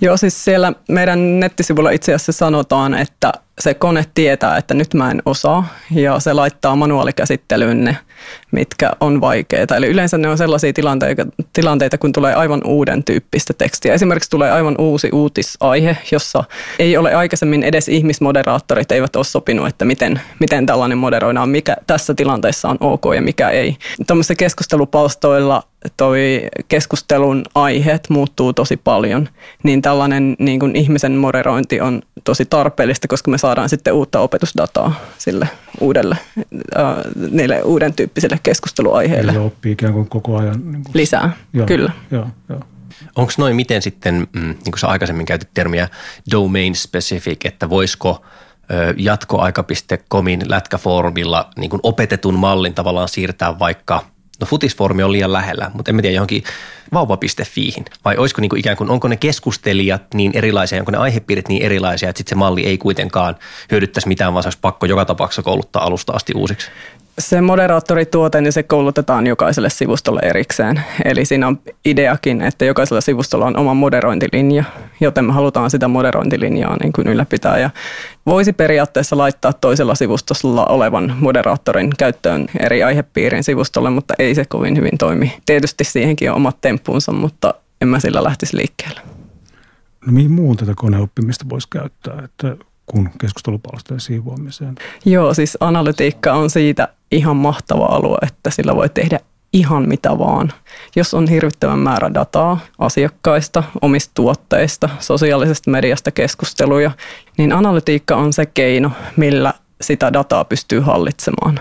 Joo, 0.02 0.17
siis 0.17 0.43
siellä 0.43 0.74
meidän 0.89 1.39
nettisivulla 1.39 1.91
itse 1.91 2.13
asiassa 2.13 2.32
sanotaan, 2.32 2.93
että 2.93 3.32
se 3.59 3.73
kone 3.73 4.05
tietää, 4.13 4.57
että 4.57 4.73
nyt 4.73 4.93
mä 4.93 5.11
en 5.11 5.21
osaa 5.25 5.67
ja 5.91 6.19
se 6.19 6.33
laittaa 6.33 6.75
manuaalikäsittelyyn 6.75 7.83
ne, 7.83 7.97
mitkä 8.51 8.91
on 8.99 9.21
vaikeita. 9.21 9.75
Eli 9.75 9.87
yleensä 9.87 10.17
ne 10.17 10.29
on 10.29 10.37
sellaisia 10.37 10.73
tilanteita, 10.73 11.25
tilanteita, 11.53 11.97
kun 11.97 12.13
tulee 12.13 12.33
aivan 12.33 12.61
uuden 12.65 13.03
tyyppistä 13.03 13.53
tekstiä. 13.53 13.93
Esimerkiksi 13.93 14.29
tulee 14.29 14.51
aivan 14.51 14.75
uusi 14.77 15.09
uutisaihe, 15.13 15.97
jossa 16.11 16.43
ei 16.79 16.97
ole 16.97 17.13
aikaisemmin 17.13 17.63
edes 17.63 17.89
ihmismoderaattorit 17.89 18.91
eivät 18.91 19.15
ole 19.15 19.23
sopinut, 19.23 19.67
että 19.67 19.85
miten, 19.85 20.21
miten 20.39 20.65
tällainen 20.65 20.97
moderoidaan, 20.97 21.49
mikä 21.49 21.77
tässä 21.87 22.13
tilanteessa 22.13 22.69
on 22.69 22.77
ok 22.79 23.03
ja 23.15 23.21
mikä 23.21 23.49
ei. 23.49 23.77
Tuommoisissa 24.07 24.35
keskustelupalstoilla 24.35 25.63
toi 25.97 26.41
keskustelun 26.67 27.43
aiheet 27.55 28.09
muuttuu 28.09 28.53
tosi 28.53 28.77
paljon, 28.77 29.29
niin 29.63 29.81
tällainen 29.81 30.35
niin 30.39 30.59
kuin 30.59 30.75
ihmisen 30.75 31.11
moderointi 31.11 31.81
on 31.81 32.01
tosi 32.23 32.45
tarpeellista, 32.45 33.07
koska 33.07 33.31
me 33.31 33.37
saadaan 33.41 33.69
sitten 33.69 33.93
uutta 33.93 34.19
opetusdataa 34.19 34.99
sille 35.17 35.49
uudelle, 35.80 36.17
äh, 36.77 36.95
niille 37.32 37.62
uuden 37.62 37.93
tyyppisille 37.93 38.39
keskusteluaiheille. 38.43 39.32
Eli 39.32 39.39
oppii 39.39 39.71
ikään 39.71 39.93
kuin 39.93 40.10
koko 40.10 40.38
ajan. 40.38 40.71
Niin 40.71 40.84
kuin, 40.84 40.91
Lisää, 40.93 41.32
joo, 41.54 41.67
kyllä. 41.67 41.91
Joo, 42.12 42.27
joo. 42.49 42.60
Onko 43.15 43.32
noin 43.38 43.56
miten 43.56 43.82
sitten, 43.82 44.27
mm, 44.34 44.41
niin 44.41 44.71
kuin 44.71 44.80
sä 44.80 44.88
aikaisemmin 44.88 45.25
käytit 45.25 45.49
termiä 45.54 45.88
domain 46.32 46.75
specific, 46.75 47.45
että 47.45 47.69
voisiko 47.69 48.25
jatkoaika.comin 48.97 50.41
lätkäfoorumilla 50.49 51.49
niin 51.58 51.69
kuin 51.69 51.80
opetetun 51.84 52.39
mallin 52.39 52.73
tavallaan 52.73 53.10
siirtää 53.10 53.60
vaikka– 53.60 54.04
no 54.41 54.47
futisformi 54.47 55.04
on 55.04 55.12
liian 55.12 55.34
lähellä, 55.34 55.71
mutta 55.73 55.91
en 55.91 56.01
tiedä 56.01 56.15
johonkin 56.15 56.43
vauva.fiihin. 56.93 57.86
Vai 58.06 58.17
olisiko 58.17 58.41
niin 58.41 58.49
kuin 58.49 58.60
ikään 58.60 58.77
kuin, 58.77 58.89
onko 58.89 59.08
ne 59.08 59.17
keskustelijat 59.17 60.13
niin 60.13 60.32
erilaisia, 60.36 60.80
onko 60.80 60.91
ne 60.91 60.97
aihepiirit 60.97 61.47
niin 61.47 61.62
erilaisia, 61.62 62.10
että 62.10 62.17
sitten 62.17 62.30
se 62.30 62.36
malli 62.36 62.65
ei 62.65 62.77
kuitenkaan 62.77 63.36
hyödyttäisi 63.71 64.08
mitään, 64.08 64.34
vaan 64.34 64.43
se 64.43 64.47
olisi 64.47 64.60
pakko 64.62 64.86
joka 64.86 65.06
tapauksessa 65.06 65.43
kouluttaa 65.43 65.84
alusta 65.84 66.13
asti 66.13 66.34
uusiksi? 66.36 66.67
Se 67.21 67.41
moderaattorituote, 67.41 68.41
niin 68.41 68.53
se 68.53 68.63
koulutetaan 68.63 69.27
jokaiselle 69.27 69.69
sivustolle 69.69 70.19
erikseen. 70.23 70.81
Eli 71.05 71.25
siinä 71.25 71.47
on 71.47 71.60
ideakin, 71.86 72.41
että 72.41 72.65
jokaisella 72.65 73.01
sivustolla 73.01 73.45
on 73.45 73.57
oma 73.57 73.73
moderointilinja, 73.73 74.63
joten 74.99 75.25
me 75.25 75.34
halutaan 75.34 75.69
sitä 75.69 75.88
moderointilinjaa 75.88 76.77
niin 76.84 76.93
kuin 76.93 77.07
ylläpitää. 77.07 77.57
Ja 77.57 77.69
voisi 78.25 78.53
periaatteessa 78.53 79.17
laittaa 79.17 79.53
toisella 79.53 79.95
sivustolla 79.95 80.65
olevan 80.65 81.15
moderaattorin 81.19 81.89
käyttöön 81.97 82.45
eri 82.60 82.84
aihepiirin 82.84 83.43
sivustolle, 83.43 83.89
mutta 83.89 84.13
ei 84.19 84.36
se 84.36 84.45
kovin 84.45 84.77
hyvin 84.77 84.97
toimi. 84.97 85.34
Tietysti 85.45 85.84
siihenkin 85.84 86.29
on 86.29 86.36
omat 86.36 86.62
temppuunsa, 86.62 87.12
mutta 87.12 87.53
en 87.81 87.88
mä 87.88 87.99
sillä 87.99 88.23
lähtisi 88.23 88.57
liikkeelle. 88.57 89.01
No 90.05 90.12
mihin 90.12 90.31
muun 90.31 90.57
tätä 90.57 90.73
koneoppimista 90.75 91.45
voisi 91.49 91.67
käyttää, 91.69 92.21
että 92.23 92.55
kun 92.91 93.10
keskustelupalstojen 93.21 93.99
siivoamiseen? 93.99 94.75
Joo, 95.06 95.34
siis 95.34 95.58
analytiikka 95.60 96.34
on 96.34 96.49
siitä 96.49 96.88
ihan 97.12 97.36
mahtava 97.36 97.86
alue, 97.86 98.17
että 98.21 98.49
sillä 98.49 98.75
voi 98.75 98.89
tehdä 98.89 99.19
ihan 99.54 99.88
mitä 99.88 100.17
vaan. 100.17 100.54
Jos 100.95 101.13
on 101.13 101.27
hirvittävän 101.27 101.80
määrä 101.80 102.13
dataa 102.13 102.60
asiakkaista, 102.80 103.63
omista 103.82 104.12
tuotteista, 104.13 104.89
sosiaalisesta 104.99 105.71
mediasta 105.71 106.12
keskusteluja, 106.12 106.91
niin 107.38 107.54
analytiikka 107.54 108.15
on 108.15 108.34
se 108.34 108.45
keino, 108.45 108.91
millä 109.17 109.54
sitä 109.82 110.13
dataa 110.13 110.45
pystyy 110.45 110.80
hallitsemaan. 110.80 111.60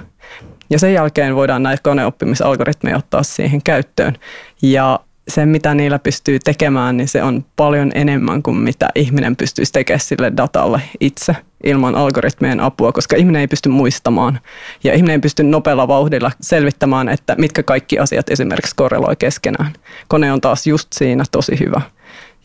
Ja 0.70 0.78
sen 0.78 0.94
jälkeen 0.94 1.36
voidaan 1.36 1.62
näitä 1.62 1.82
koneoppimisalgoritmeja 1.82 2.96
ottaa 2.96 3.22
siihen 3.22 3.62
käyttöön. 3.62 4.16
Ja 4.62 5.00
se, 5.30 5.46
mitä 5.46 5.74
niillä 5.74 5.98
pystyy 5.98 6.38
tekemään, 6.38 6.96
niin 6.96 7.08
se 7.08 7.22
on 7.22 7.44
paljon 7.56 7.90
enemmän 7.94 8.42
kuin 8.42 8.56
mitä 8.56 8.88
ihminen 8.94 9.36
pystyisi 9.36 9.72
tekemään 9.72 10.00
sille 10.00 10.32
datalle 10.36 10.82
itse 11.00 11.36
ilman 11.64 11.94
algoritmien 11.94 12.60
apua, 12.60 12.92
koska 12.92 13.16
ihminen 13.16 13.40
ei 13.40 13.48
pysty 13.48 13.68
muistamaan 13.68 14.40
ja 14.84 14.94
ihminen 14.94 15.12
ei 15.14 15.18
pysty 15.18 15.42
nopealla 15.42 15.88
vauhdilla 15.88 16.32
selvittämään, 16.40 17.08
että 17.08 17.34
mitkä 17.38 17.62
kaikki 17.62 17.98
asiat 17.98 18.30
esimerkiksi 18.30 18.76
korreloi 18.76 19.16
keskenään. 19.16 19.72
Kone 20.08 20.32
on 20.32 20.40
taas 20.40 20.66
just 20.66 20.88
siinä 20.92 21.24
tosi 21.30 21.60
hyvä. 21.60 21.80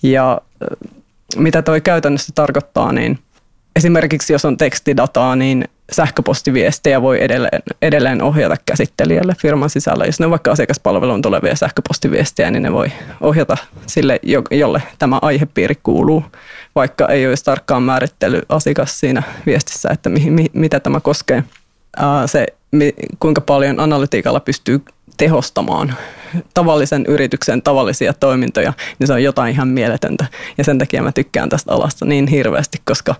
Ja 0.04 0.42
mitä 1.38 1.62
toi 1.62 1.82
käytännössä 1.82 2.32
tarkoittaa, 2.36 2.92
niin 2.92 3.20
esimerkiksi 3.76 4.34
jos 4.34 4.46
on 4.46 4.58
tekstidataa, 4.58 5.36
niin 5.36 5.68
sähköpostiviestejä 5.92 7.02
voi 7.02 7.24
edelleen, 7.24 7.64
edelleen 7.82 8.22
ohjata 8.22 8.56
käsittelijälle 8.66 9.36
firman 9.42 9.70
sisällä. 9.70 10.06
Jos 10.06 10.20
ne 10.20 10.26
on 10.26 10.32
vaikka 10.32 10.52
asiakaspalveluun 10.52 11.22
tulevia 11.22 11.56
sähköpostiviestejä, 11.56 12.52
niin 12.52 12.64
ne 12.64 12.72
voi 12.72 12.92
ohjata 13.22 13.58
sille, 13.88 14.20
jolle 14.52 14.84
tämä 15.00 15.20
aihepiiri 15.22 15.76
kuuluu, 15.84 16.24
vaikka 16.76 17.08
ei 17.08 17.28
olisi 17.28 17.46
tarkkaan 17.46 17.84
määrittely 17.84 18.42
asiakas 18.50 19.00
siinä 19.00 19.24
viestissä, 19.46 19.90
että 19.90 20.10
mi, 20.10 20.30
mi, 20.30 20.46
mitä 20.54 20.80
tämä 20.80 21.00
koskee. 21.00 21.44
Ää, 21.98 22.28
se, 22.28 22.48
mi, 22.72 22.94
kuinka 23.20 23.42
paljon 23.42 23.80
analytiikalla 23.80 24.40
pystyy 24.40 24.82
tehostamaan 25.18 25.96
tavallisen 26.54 27.06
yrityksen 27.08 27.62
tavallisia 27.62 28.14
toimintoja, 28.14 28.74
niin 29.00 29.08
se 29.08 29.14
on 29.14 29.24
jotain 29.24 29.54
ihan 29.54 29.68
mieletöntä. 29.68 30.26
Ja 30.58 30.64
sen 30.64 30.78
takia 30.78 31.04
mä 31.04 31.12
tykkään 31.12 31.50
tästä 31.50 31.74
alasta 31.74 32.06
niin 32.06 32.28
hirveästi, 32.28 32.82
koska, 32.86 33.16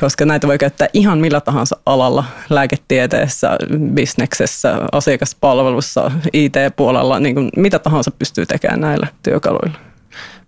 koska 0.00 0.24
näitä 0.24 0.46
voi 0.46 0.58
käyttää 0.58 0.88
ihan 0.92 1.18
millä 1.18 1.40
tahansa 1.40 1.76
alalla, 1.86 2.24
lääketieteessä, 2.50 3.58
bisneksessä, 3.94 4.78
asiakaspalvelussa, 4.92 6.10
IT-puolella, 6.32 7.20
niin 7.20 7.34
kuin 7.34 7.50
mitä 7.56 7.78
tahansa 7.78 8.10
pystyy 8.10 8.46
tekemään 8.46 8.80
näillä 8.80 9.06
työkaluilla. 9.22 9.78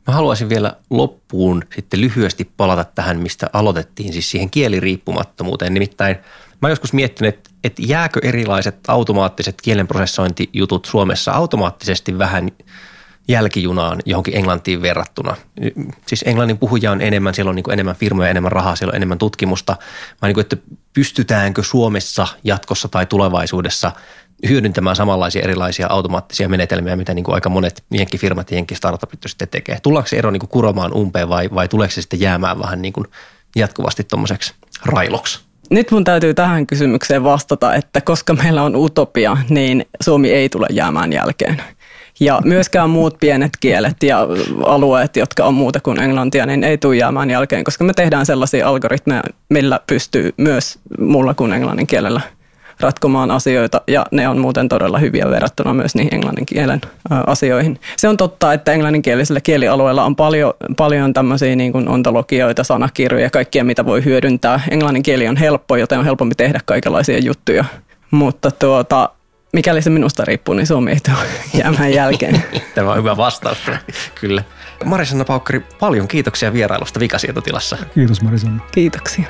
Mä 0.07 0.15
haluaisin 0.15 0.49
vielä 0.49 0.73
loppuun 0.91 1.63
sitten 1.75 2.01
lyhyesti 2.01 2.51
palata 2.57 2.85
tähän, 2.85 3.21
mistä 3.21 3.51
aloitettiin, 3.53 4.13
siis 4.13 4.31
siihen 4.31 4.51
kieliriippumattomuuteen. 4.51 5.75
Nimittäin 5.75 6.17
mä 6.63 6.69
joskus 6.69 6.93
miettinyt, 6.93 7.35
että, 7.35 7.51
että 7.65 7.83
jääkö 7.87 8.21
erilaiset 8.23 8.77
automaattiset 8.89 9.63
kielenprosessointijutut 9.63 10.85
Suomessa 10.85 11.33
automaattisesti 11.33 12.19
vähän 12.19 12.51
jälkijunaan 13.29 14.01
johonkin 14.07 14.37
englantiin 14.37 14.83
verrattuna. 14.83 15.37
Siis 16.07 16.25
englannin 16.27 16.59
puhuja 16.59 16.93
on 16.93 17.01
enemmän, 17.01 17.35
siellä 17.35 17.51
on 17.51 17.57
niin 17.57 17.73
enemmän 17.73 17.97
firmoja, 17.97 18.31
enemmän 18.31 18.53
rahaa, 18.53 18.77
siellä 18.77 18.91
on 18.91 18.97
enemmän 18.97 19.19
tutkimusta. 19.19 19.77
Mä 20.23 20.29
niin 20.29 20.35
kuin, 20.35 20.43
että 20.43 20.57
pystytäänkö 20.93 21.63
Suomessa 21.63 22.27
jatkossa 22.45 22.89
tai 22.89 23.07
tulevaisuudessa 23.07 23.93
hyödyntämään 24.49 24.97
samanlaisia 24.97 25.43
erilaisia 25.43 25.87
automaattisia 25.91 26.49
menetelmiä, 26.49 26.97
mitä 26.97 27.15
niin 27.15 27.25
kuin 27.25 27.35
aika 27.35 27.49
monet 27.49 27.85
jenkkifirmat 27.91 28.51
ja 28.51 28.57
jenkkistartupit 28.57 29.21
sitten 29.27 29.49
tekee. 29.49 29.79
Tullaanko 29.83 30.09
se 30.09 30.17
ero 30.17 30.31
niin 30.31 30.41
kuin 30.41 30.51
kuromaan 30.51 30.95
umpeen 30.95 31.29
vai, 31.29 31.49
vai 31.55 31.69
tuleeko 31.69 31.93
se 31.93 32.01
sitten 32.01 32.21
jäämään 32.21 32.59
vähän 32.59 32.83
niin 32.83 32.93
kuin 32.93 33.07
jatkuvasti 33.57 34.05
tuommoiseksi 34.05 34.55
railoksi? 34.87 35.41
Nyt 35.71 35.91
mun 35.91 36.05
täytyy 36.05 36.35
tähän 36.35 36.67
kysymykseen 36.67 37.25
vastata, 37.25 37.75
että 37.75 38.01
koska 38.01 38.35
meillä 38.35 38.63
on 38.63 38.77
utopia, 38.77 39.37
niin 39.49 39.85
Suomi 40.01 40.31
ei 40.31 40.49
tule 40.49 40.67
jäämään 40.71 41.13
jälkeen. 41.13 41.63
Ja 42.21 42.41
myöskään 42.45 42.91
muut 42.91 43.17
pienet 43.21 43.53
kielet 43.61 44.03
ja 44.03 44.27
alueet, 44.65 45.17
jotka 45.17 45.45
on 45.45 45.55
muuta 45.55 45.81
kuin 45.81 46.01
englantia, 46.01 46.47
niin 46.47 46.65
ei 46.65 46.79
tule 46.79 46.97
jäämään 46.97 47.31
jälkeen, 47.31 47.65
koska 47.65 47.85
me 47.85 47.93
tehdään 47.95 48.27
sellaisia 48.27 48.69
algoritmeja, 48.69 49.23
millä 49.49 49.81
pystyy 49.87 50.35
myös 50.37 50.79
muulla 50.99 51.35
kuin 51.35 51.53
englannin 51.53 51.87
kielellä– 51.87 52.21
ratkomaan 52.81 53.31
asioita 53.31 53.81
ja 53.87 54.07
ne 54.11 54.29
on 54.29 54.39
muuten 54.39 54.69
todella 54.69 54.99
hyviä 54.99 55.31
verrattuna 55.31 55.75
myös 55.75 55.95
niihin 55.95 56.15
englannin 56.15 56.47
kielen 56.47 56.81
asioihin. 57.27 57.81
Se 57.97 58.09
on 58.09 58.17
totta, 58.17 58.53
että 58.53 58.73
englanninkielisellä 58.73 59.41
kielialueella 59.41 60.05
on 60.05 60.17
paljon, 60.17 60.55
paljon 60.77 61.13
tämmöisiä 61.13 61.57
niin 61.57 61.73
kuin 61.73 61.89
ontologioita, 61.89 62.65
sanakirjoja, 62.65 63.31
kaikkia 63.31 63.65
mitä 63.65 63.87
voi 63.87 64.05
hyödyntää. 64.05 64.61
Englannin 64.71 65.03
kieli 65.03 65.29
on 65.29 65.37
helppo, 65.37 65.77
joten 65.77 65.99
on 65.99 66.05
helpompi 66.05 66.35
tehdä 66.35 66.61
kaikenlaisia 66.65 67.19
juttuja. 67.19 67.65
Mutta 68.11 68.51
tuota, 68.51 69.09
mikäli 69.53 69.83
se 69.83 69.91
minusta 69.91 70.25
riippuu, 70.25 70.55
niin 70.55 70.67
Suomi 70.67 70.91
ei 70.91 71.01
tule 71.01 71.27
jäämään 71.55 71.93
jälkeen. 71.93 72.45
Tämä 72.75 72.91
on 72.91 72.97
hyvä 72.97 73.17
vastaus, 73.17 73.59
kyllä. 74.21 74.45
Marisanna 74.85 75.25
Paukkari, 75.25 75.61
paljon 75.81 76.09
kiitoksia 76.09 76.53
vierailusta 76.53 77.01
Vikasietotilassa. 77.01 77.77
Kiitos 77.95 78.23
Marisanna. 78.23 78.63
Kiitoksia. 78.73 79.25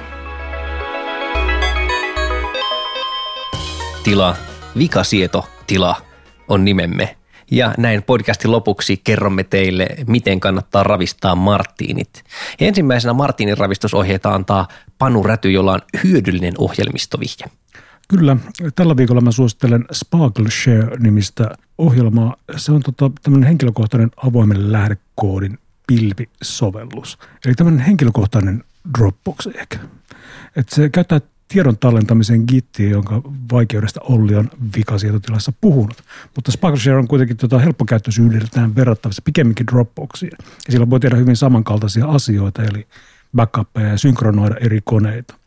tila, 4.02 4.36
vikasieto 4.78 5.48
tila 5.66 5.96
on 6.48 6.64
nimemme. 6.64 7.16
Ja 7.50 7.74
näin 7.78 8.02
podcastin 8.02 8.50
lopuksi 8.50 9.00
kerromme 9.04 9.44
teille, 9.44 9.88
miten 10.06 10.40
kannattaa 10.40 10.82
ravistaa 10.82 11.34
Martiinit. 11.34 12.24
Ensimmäisenä 12.60 13.12
Martiinin 13.12 13.58
ravistusohjeita 13.58 14.34
antaa 14.34 14.68
Panu 14.98 15.22
Räty, 15.22 15.50
jolla 15.50 15.72
on 15.72 15.80
hyödyllinen 16.04 16.54
ohjelmistovihje. 16.58 17.46
Kyllä, 18.10 18.36
tällä 18.74 18.96
viikolla 18.96 19.20
mä 19.20 19.32
suosittelen 19.32 19.84
Sparkle 19.92 20.50
Share-nimistä 20.50 21.50
ohjelmaa. 21.78 22.36
Se 22.56 22.72
on 22.72 22.82
tota, 22.82 23.10
tämmöinen 23.22 23.46
henkilökohtainen 23.46 24.10
avoimen 24.16 24.72
lähdekoodin 24.72 25.58
pilvisovellus. 25.86 27.18
Eli 27.44 27.54
tämmöinen 27.54 27.80
henkilökohtainen 27.80 28.64
Dropbox 28.98 29.46
ehkä. 29.46 29.78
Et 30.56 30.68
se 30.68 30.88
käyttää 30.88 31.20
tiedon 31.48 31.78
tallentamisen 31.78 32.44
gittiin, 32.48 32.90
jonka 32.90 33.22
vaikeudesta 33.52 34.00
Olli 34.00 34.34
on 34.34 34.50
vikasietotilassa 34.76 35.52
puhunut. 35.60 36.02
Mutta 36.36 36.52
SparkleShare 36.52 36.98
on 36.98 37.08
kuitenkin 37.08 37.36
tota 37.36 37.58
helppokäyttöisyydeltään 37.58 38.74
verrattavissa 38.74 39.22
pikemminkin 39.24 39.66
Dropboxiin. 39.66 40.32
Ja 40.66 40.72
sillä 40.72 40.90
voi 40.90 41.00
tehdä 41.00 41.16
hyvin 41.16 41.36
samankaltaisia 41.36 42.06
asioita, 42.06 42.62
eli 42.62 42.86
backuppeja 43.36 43.88
ja 43.88 43.98
synkronoida 43.98 44.56
eri 44.60 44.80
koneita. 44.84 45.39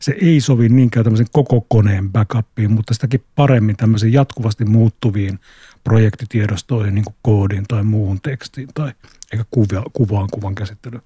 Se 0.00 0.14
ei 0.22 0.40
sovi 0.40 0.68
niinkään 0.68 1.04
tämmöisen 1.04 1.26
koko 1.32 1.66
koneen 1.68 2.12
backupiin, 2.12 2.72
mutta 2.72 2.94
sitäkin 2.94 3.24
paremmin 3.34 3.76
tämmöisiin 3.76 4.12
jatkuvasti 4.12 4.64
muuttuviin 4.64 5.38
projektitiedostoihin, 5.84 6.94
niin 6.94 7.04
kuin 7.04 7.16
koodiin 7.22 7.64
tai 7.68 7.82
muuhun 7.82 8.20
tekstiin 8.20 8.68
tai 8.74 8.92
eikä 9.32 9.44
kuvaan 9.92 10.28
kuvan 10.32 10.54
käsittelyyn 10.54 11.02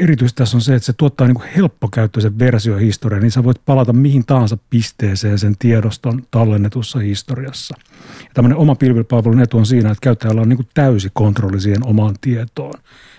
erityisesti 0.00 0.38
tässä 0.38 0.56
on 0.56 0.60
se, 0.60 0.74
että 0.74 0.86
se 0.86 0.92
tuottaa 0.92 1.26
niin 1.26 1.34
kuin 1.34 1.48
helppokäyttöisen 1.56 2.38
versiohistorian, 2.38 3.22
niin 3.22 3.30
sä 3.30 3.44
voit 3.44 3.64
palata 3.66 3.92
mihin 3.92 4.26
tahansa 4.26 4.58
pisteeseen 4.70 5.38
sen 5.38 5.54
tiedoston 5.58 6.22
tallennetussa 6.30 6.98
historiassa. 6.98 7.74
Ja 8.18 8.30
tämmöinen 8.34 8.58
oma 8.58 8.74
pilvipalvelun 8.74 9.40
etu 9.40 9.58
on 9.58 9.66
siinä, 9.66 9.90
että 9.90 10.02
käyttäjällä 10.02 10.40
on 10.40 10.48
niin 10.48 10.56
kuin 10.56 10.68
täysi 10.74 11.08
kontrolli 11.12 11.60
siihen 11.60 11.86
omaan 11.86 12.14
tietoon. 12.20 12.74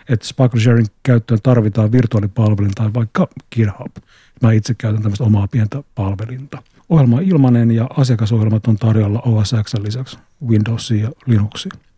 Että 0.09 0.27
Sparkle 0.27 0.61
Sharing 0.61 0.87
käyttöön 1.03 1.39
tarvitaan 1.43 1.91
virtuaalipalvelin 1.91 2.71
tai 2.75 2.93
vaikka 2.93 3.27
GitHub. 3.55 3.95
Mä 4.41 4.51
itse 4.51 4.73
käytän 4.77 5.01
tämmöistä 5.01 5.23
omaa 5.23 5.47
pientä 5.47 5.83
palvelinta. 5.95 6.63
Ohjelma 6.89 7.17
on 7.17 7.23
ilmainen 7.23 7.71
ja 7.71 7.87
asiakasohjelmat 7.97 8.67
on 8.67 8.77
tarjolla 8.77 9.21
OS 9.21 9.55
X 9.63 9.73
lisäksi 9.73 10.17
Windowsiin 10.47 11.01
ja 11.01 11.11
Linuxiin. 11.25 11.90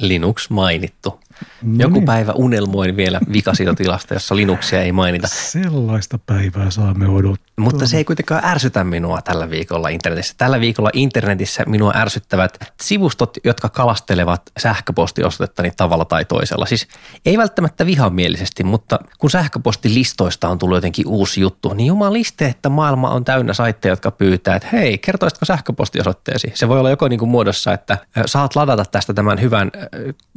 Linux 0.00 0.50
mainittu. 0.50 1.20
No 1.62 1.76
Joku 1.78 1.94
niin. 1.94 2.04
päivä 2.04 2.32
unelmoin 2.32 2.96
vielä 2.96 3.20
vikasietotilasta, 3.32 4.14
jossa 4.14 4.36
Linuxia 4.36 4.82
ei 4.82 4.92
mainita. 4.92 5.26
Sellaista 5.28 6.18
päivää 6.26 6.70
saamme 6.70 7.08
odottaa. 7.08 7.50
Mutta 7.56 7.86
se 7.86 7.96
ei 7.96 8.04
kuitenkaan 8.04 8.44
ärsytä 8.44 8.84
minua 8.84 9.22
tällä 9.22 9.50
viikolla 9.50 9.88
internetissä. 9.88 10.34
Tällä 10.38 10.60
viikolla 10.60 10.90
internetissä 10.92 11.64
minua 11.66 11.92
ärsyttävät 11.96 12.72
sivustot, 12.82 13.36
jotka 13.44 13.68
kalastelevat 13.68 14.42
sähköpostiosoitettani 14.58 15.72
tavalla 15.76 16.04
tai 16.04 16.24
toisella. 16.24 16.66
Siis 16.66 16.88
ei 17.26 17.38
välttämättä 17.38 17.86
vihamielisesti, 17.86 18.64
mutta 18.64 18.98
kun 19.18 19.30
sähköpostilistoista 19.30 20.48
on 20.48 20.58
tullut 20.58 20.76
jotenkin 20.76 21.08
uusi 21.08 21.40
juttu, 21.40 21.74
niin 21.74 21.86
jumaliste, 21.86 22.46
että 22.46 22.68
maailma 22.68 23.10
on 23.10 23.24
täynnä 23.24 23.54
saitteja, 23.54 23.92
jotka 23.92 24.10
pyytää, 24.10 24.56
että 24.56 24.68
hei, 24.72 24.98
kertoisitko 24.98 25.44
sähköpostiosoitteesi? 25.44 26.52
Se 26.54 26.68
voi 26.68 26.78
olla 26.78 26.90
joko 26.90 27.08
niin 27.08 27.18
kuin 27.18 27.30
muodossa, 27.30 27.72
että 27.72 27.98
saat 28.26 28.56
ladata 28.56 28.84
tästä 28.84 29.14
tämän 29.14 29.40
hyvän 29.40 29.70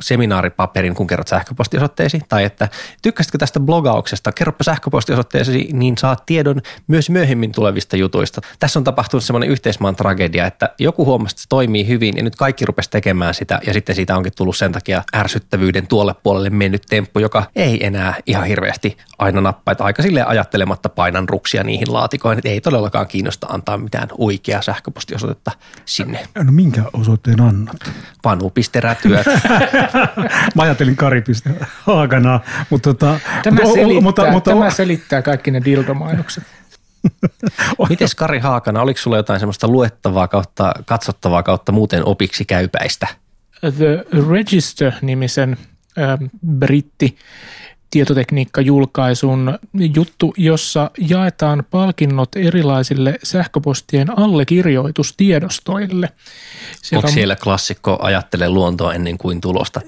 seminaaripaperin, 0.02 0.96
kun 0.96 1.08
kerrot 1.08 1.28
sähköpostiosoitteesi, 1.28 2.20
tai 2.30 2.44
että 2.44 2.70
tykkäsitkö 3.02 3.38
tästä 3.38 3.60
blogauksesta, 3.60 4.32
kerropa 4.32 4.63
sähköpostiosoitteesi, 4.63 5.70
niin 5.74 5.98
saat 5.98 6.26
tiedon 6.26 6.62
myös 6.88 7.10
myöhemmin 7.10 7.52
tulevista 7.52 7.98
jutuista. 7.98 8.42
Tässä 8.60 8.80
on 8.80 8.84
tapahtunut 8.84 9.24
semmoinen 9.24 9.50
yhteismaan 9.50 9.96
tragedia, 9.96 10.46
että 10.46 10.70
joku 10.80 11.06
huomasi, 11.06 11.34
että 11.34 11.42
se 11.42 11.50
toimii 11.50 11.88
hyvin, 11.88 12.18
ja 12.18 12.24
nyt 12.24 12.36
kaikki 12.36 12.66
rupesi 12.66 12.89
tekemään 12.89 13.34
sitä, 13.34 13.60
ja 13.68 13.74
sitten 13.74 13.96
siitä 13.96 14.18
onkin 14.18 14.34
tullut 14.38 14.58
sen 14.58 14.72
takia 14.72 15.04
ärsyttävyyden 15.16 15.88
tuolle 15.88 16.16
puolelle 16.24 16.50
mennyt 16.50 16.82
temppu, 16.89 17.20
joka 17.20 17.44
ei 17.56 17.86
enää 17.86 18.16
ihan 18.26 18.46
hirveästi 18.46 18.98
aina 19.18 19.42
nappaa, 19.42 19.72
että 19.72 19.84
aika 19.84 20.04
silleen 20.04 20.28
ajattelematta 20.28 20.89
painan 20.89 21.30
ruksia 21.30 21.63
niihin 21.63 21.94
laatikoihin, 21.94 22.38
että 22.38 22.50
ei 22.50 22.62
todellakaan 22.62 23.08
kiinnosta 23.08 23.48
antaa 23.48 23.78
mitään 23.78 24.08
oikeaa 24.18 24.62
sähköpostiosoitetta 24.62 25.52
sinne. 25.86 26.28
No 26.44 26.52
minkä 26.52 26.84
osoitteen 26.94 27.42
annat? 27.42 27.76
Vanu.rätyöt. 28.24 29.26
Mä 30.56 30.63
ajattelin 30.63 30.96
Haakana, 31.82 32.39
mutta 32.69 32.93
tota, 32.93 33.19
tämä, 33.43 33.58
selittää, 33.65 34.02
mutta, 34.02 34.32
mutta, 34.32 34.52
tämä 34.52 34.69
selittää 34.69 35.22
kaikki 35.22 35.52
ne 35.52 35.62
dildomainokset. 35.65 36.43
Mites 37.89 38.15
Kari 38.15 38.39
Haakana, 38.39 38.82
oliko 38.82 39.00
sulla 39.00 39.17
jotain 39.17 39.39
semmoista 39.39 39.67
luettavaa 39.67 40.28
kautta, 40.28 40.74
katsottavaa 40.86 41.43
kautta 41.43 41.72
muuten 41.72 42.06
opiksi 42.06 42.46
käypäistä? 42.46 43.08
The 43.78 44.06
Register-nimisen 44.32 45.58
äh, 45.98 46.19
britti 46.48 47.17
tietotekniikkajulkaisun 47.93 49.60
juttu, 49.95 50.34
jossa 50.38 50.91
jaetaan 51.10 51.63
palkinnot 51.71 52.36
erilaisille 52.36 53.19
sähköpostien 53.23 54.19
allekirjoitustiedostoille. 54.19 56.10
Siellä 56.82 56.99
Onko 56.99 57.13
siellä 57.13 57.36
klassikko 57.36 57.97
ajattele 58.01 58.49
luontoa 58.49 58.93
ennen 58.93 59.17
kuin 59.17 59.41
tulosta? 59.41 59.82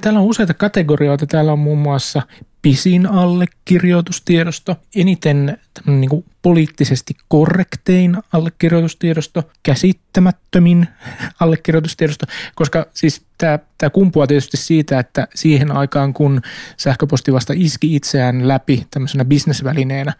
Täällä 0.00 0.20
on 0.20 0.26
useita 0.26 0.54
kategorioita. 0.54 1.26
Täällä 1.26 1.52
on 1.52 1.58
muun 1.58 1.78
muassa 1.78 2.22
pisin 2.68 3.06
allekirjoitustiedosto, 3.06 4.76
eniten 4.96 5.58
niin 5.86 6.08
kuin 6.08 6.24
poliittisesti 6.42 7.16
korrektein 7.28 8.16
allekirjoitustiedosto, 8.32 9.42
käsittämättömin 9.62 10.88
allekirjoitustiedosto, 11.40 12.26
koska 12.54 12.86
siis 12.94 13.22
tämä, 13.38 13.58
tämä 13.78 13.90
kumpuaa 13.90 14.26
tietysti 14.26 14.56
siitä, 14.56 14.98
että 14.98 15.28
siihen 15.34 15.72
aikaan 15.72 16.14
kun 16.14 16.40
sähköposti 16.76 17.32
vasta 17.32 17.52
iski 17.56 17.96
itseään 17.96 18.48
läpi 18.48 18.86
tämmöisenä 18.90 19.24
bisnesvälineenä, 19.24 20.12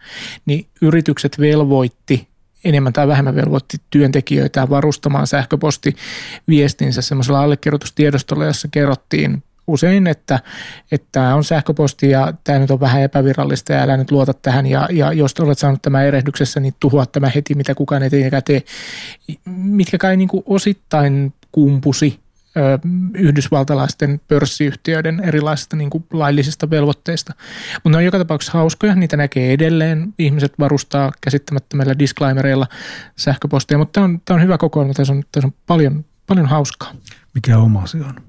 niin 0.45 0.67
yritykset 0.81 1.39
velvoitti 1.39 2.27
enemmän 2.63 2.93
tai 2.93 3.07
vähemmän 3.07 3.35
velvoitti 3.35 3.77
työntekijöitä 3.89 4.69
varustamaan 4.69 5.27
sähköpostiviestinsä 5.27 7.01
semmoisella 7.01 7.43
allekirjoitustiedostolla, 7.43 8.45
jossa 8.45 8.67
kerrottiin 8.71 9.43
usein, 9.69 10.07
että, 10.07 10.39
tämä 11.11 11.35
on 11.35 11.43
sähköposti 11.43 12.09
ja 12.09 12.33
tämä 12.43 12.59
nyt 12.59 12.71
on 12.71 12.79
vähän 12.79 13.01
epävirallista 13.01 13.73
ja 13.73 13.81
älä 13.81 13.97
nyt 13.97 14.11
luota 14.11 14.33
tähän 14.33 14.65
ja, 14.65 14.87
ja 14.91 15.13
jos 15.13 15.33
olet 15.39 15.59
saanut 15.59 15.81
tämä 15.81 16.03
erehdyksessä, 16.03 16.59
niin 16.59 16.73
tuhoa 16.79 17.05
tämä 17.05 17.31
heti, 17.35 17.55
mitä 17.55 17.75
kukaan 17.75 18.03
ei 18.03 18.09
tee, 18.09 18.63
mitkä 19.45 19.97
kai 19.97 20.17
niin 20.17 20.27
kuin 20.27 20.43
osittain 20.45 21.33
kumpusi 21.51 22.19
yhdysvaltalaisten 23.13 24.21
pörssiyhtiöiden 24.27 25.19
erilaisista 25.23 25.75
niin 25.75 25.89
kuin 25.89 26.05
laillisista 26.13 26.69
velvoitteista. 26.69 27.33
Mutta 27.73 27.89
ne 27.89 27.97
on 27.97 28.05
joka 28.05 28.17
tapauksessa 28.17 28.57
hauskoja, 28.57 28.95
niitä 28.95 29.17
näkee 29.17 29.53
edelleen. 29.53 30.13
Ihmiset 30.19 30.53
varustaa 30.59 31.11
käsittämättömillä 31.21 31.99
disclaimereilla 31.99 32.67
sähköpostia, 33.15 33.77
mutta 33.77 33.91
tämä 33.91 34.05
on, 34.05 34.21
on 34.29 34.41
hyvä 34.41 34.57
kokoelma, 34.57 34.93
tässä 34.93 35.13
on, 35.13 35.23
tässä 35.31 35.47
on 35.47 35.53
paljon, 35.67 36.05
paljon 36.27 36.45
hauskaa. 36.45 36.93
Mikä 37.33 37.57
oma 37.57 37.87
se 37.87 37.97
on? 37.97 38.28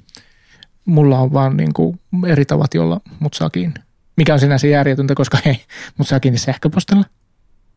Mulla 0.91 1.19
on 1.19 1.33
vaan 1.33 1.57
niin 1.57 1.73
kuin 1.73 2.01
eri 2.27 2.45
tavat, 2.45 2.75
jolla 2.75 3.01
mut 3.21 3.35
saa 3.35 3.51
kiinni. 3.51 3.75
Mikä 4.17 4.35
on 4.35 4.41
sinänsä 4.41 4.67
järjetöntä, 4.67 5.15
koska 5.15 5.39
hei, 5.45 5.61
mut 5.99 6.09
saa 6.09 6.21
kiinni 6.21 6.39
sähköpostilla. 6.39 7.05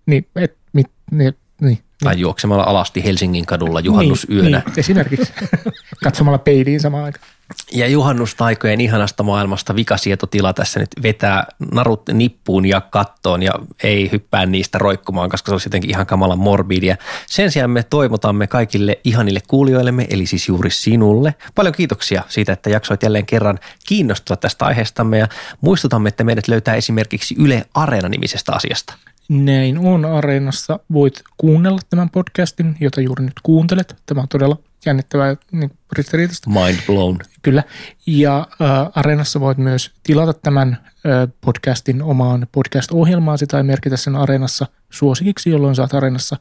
Niin, 0.05 0.27
et, 0.35 0.57
mit, 0.73 0.87
niin, 1.11 1.33
niin, 1.61 1.79
tai 2.03 2.19
juoksemalla 2.19 2.63
alasti 2.63 3.03
Helsingin 3.03 3.45
kadulla 3.45 3.79
juhannusyönä. 3.79 4.41
Niin, 4.43 4.63
niin 4.65 4.79
esimerkiksi. 4.79 5.33
Katsomalla 6.03 6.37
peiliin 6.37 6.79
samaan 6.79 7.03
aikaan. 7.03 7.25
Ja 7.71 7.87
juhannustaikojen 7.87 8.81
ihanasta 8.81 9.23
maailmasta 9.23 9.75
vikasietotila 9.75 10.53
tässä 10.53 10.79
nyt 10.79 10.89
vetää 11.03 11.47
narut 11.71 12.01
nippuun 12.13 12.65
ja 12.65 12.81
kattoon 12.81 13.43
ja 13.43 13.51
ei 13.83 14.11
hyppää 14.11 14.45
niistä 14.45 14.77
roikkumaan, 14.77 15.29
koska 15.29 15.49
se 15.49 15.53
olisi 15.53 15.67
jotenkin 15.67 15.89
ihan 15.89 16.05
kamalan 16.05 16.39
morbidia. 16.39 16.97
Sen 17.27 17.51
sijaan 17.51 17.71
me 17.71 17.83
toivotamme 17.83 18.47
kaikille 18.47 18.99
ihanille 19.03 19.39
kuulijoillemme, 19.47 20.07
eli 20.09 20.25
siis 20.25 20.47
juuri 20.47 20.69
sinulle. 20.69 21.35
Paljon 21.55 21.73
kiitoksia 21.73 22.23
siitä, 22.27 22.53
että 22.53 22.69
jaksoit 22.69 23.03
jälleen 23.03 23.25
kerran 23.25 23.59
kiinnostua 23.87 24.35
tästä 24.35 24.65
aiheestamme 24.65 25.17
ja 25.17 25.27
muistutamme, 25.61 26.09
että 26.09 26.23
meidät 26.23 26.47
löytää 26.47 26.75
esimerkiksi 26.75 27.35
Yle 27.39 27.65
Areena-nimisestä 27.73 28.51
asiasta. 28.51 28.93
Näin 29.29 29.77
on 29.77 30.05
Areenassa. 30.05 30.79
Voit 30.93 31.21
kuunnella 31.37 31.79
tämän 31.89 32.09
podcastin, 32.09 32.75
jota 32.79 33.01
juuri 33.01 33.25
nyt 33.25 33.39
kuuntelet. 33.43 33.95
Tämä 34.05 34.21
on 34.21 34.27
todella 34.27 34.57
jännittävää 34.85 35.35
niin 35.51 35.71
ristiriitasta. 35.91 36.49
Mind 36.49 36.79
blown. 36.85 37.17
Kyllä. 37.41 37.63
Ja 38.07 38.47
äh, 38.61 38.91
Areenassa 38.95 39.39
voit 39.39 39.57
myös 39.57 39.91
tilata 40.03 40.33
tämän 40.33 40.77
äh, 40.83 41.33
podcastin 41.41 42.01
omaan 42.01 42.47
podcast-ohjelmaasi 42.51 43.47
tai 43.47 43.63
merkitä 43.63 43.97
sen 43.97 44.15
Areenassa 44.15 44.67
suosikiksi, 44.89 45.49
jolloin 45.49 45.75
saat 45.75 45.93
Areenassa 45.93 46.37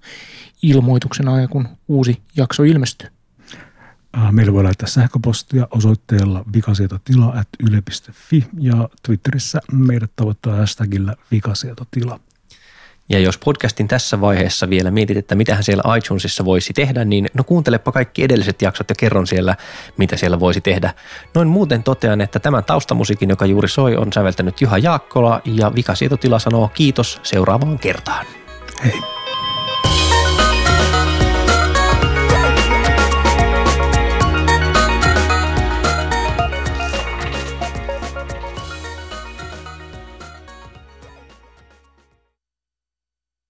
ilmoituksen 0.62 1.28
aina, 1.28 1.48
kun 1.48 1.68
uusi 1.88 2.22
jakso 2.36 2.62
ilmestyy. 2.62 3.08
Meillä 4.30 4.52
voi 4.52 4.62
laittaa 4.62 4.88
sähköpostia 4.88 5.68
osoitteella 5.70 6.44
vikasietotila.yle.fi 6.54 8.46
ja 8.58 8.88
Twitterissä 9.02 9.60
meidät 9.72 10.10
tavoittaa 10.16 10.56
hashtagillä 10.56 11.16
vikasietotila. 11.30 12.20
Ja 13.12 13.18
jos 13.18 13.38
podcastin 13.38 13.88
tässä 13.88 14.20
vaiheessa 14.20 14.70
vielä 14.70 14.90
mietit, 14.90 15.16
että 15.16 15.34
mitähän 15.34 15.64
siellä 15.64 15.96
iTunesissa 15.96 16.44
voisi 16.44 16.72
tehdä, 16.72 17.04
niin 17.04 17.28
no 17.34 17.44
kuuntelepa 17.44 17.92
kaikki 17.92 18.24
edelliset 18.24 18.62
jaksot 18.62 18.88
ja 18.88 18.94
kerron 18.98 19.26
siellä, 19.26 19.56
mitä 19.96 20.16
siellä 20.16 20.40
voisi 20.40 20.60
tehdä. 20.60 20.94
Noin 21.34 21.48
muuten 21.48 21.82
totean, 21.82 22.20
että 22.20 22.40
tämän 22.40 22.64
taustamusiikin, 22.64 23.30
joka 23.30 23.46
juuri 23.46 23.68
soi, 23.68 23.96
on 23.96 24.12
säveltänyt 24.12 24.60
Juha 24.60 24.78
Jaakkola 24.78 25.40
ja 25.44 25.74
Vikasietotila 25.74 26.38
sanoo 26.38 26.70
kiitos 26.74 27.20
seuraavaan 27.22 27.78
kertaan. 27.78 28.26
Hei. 28.84 29.21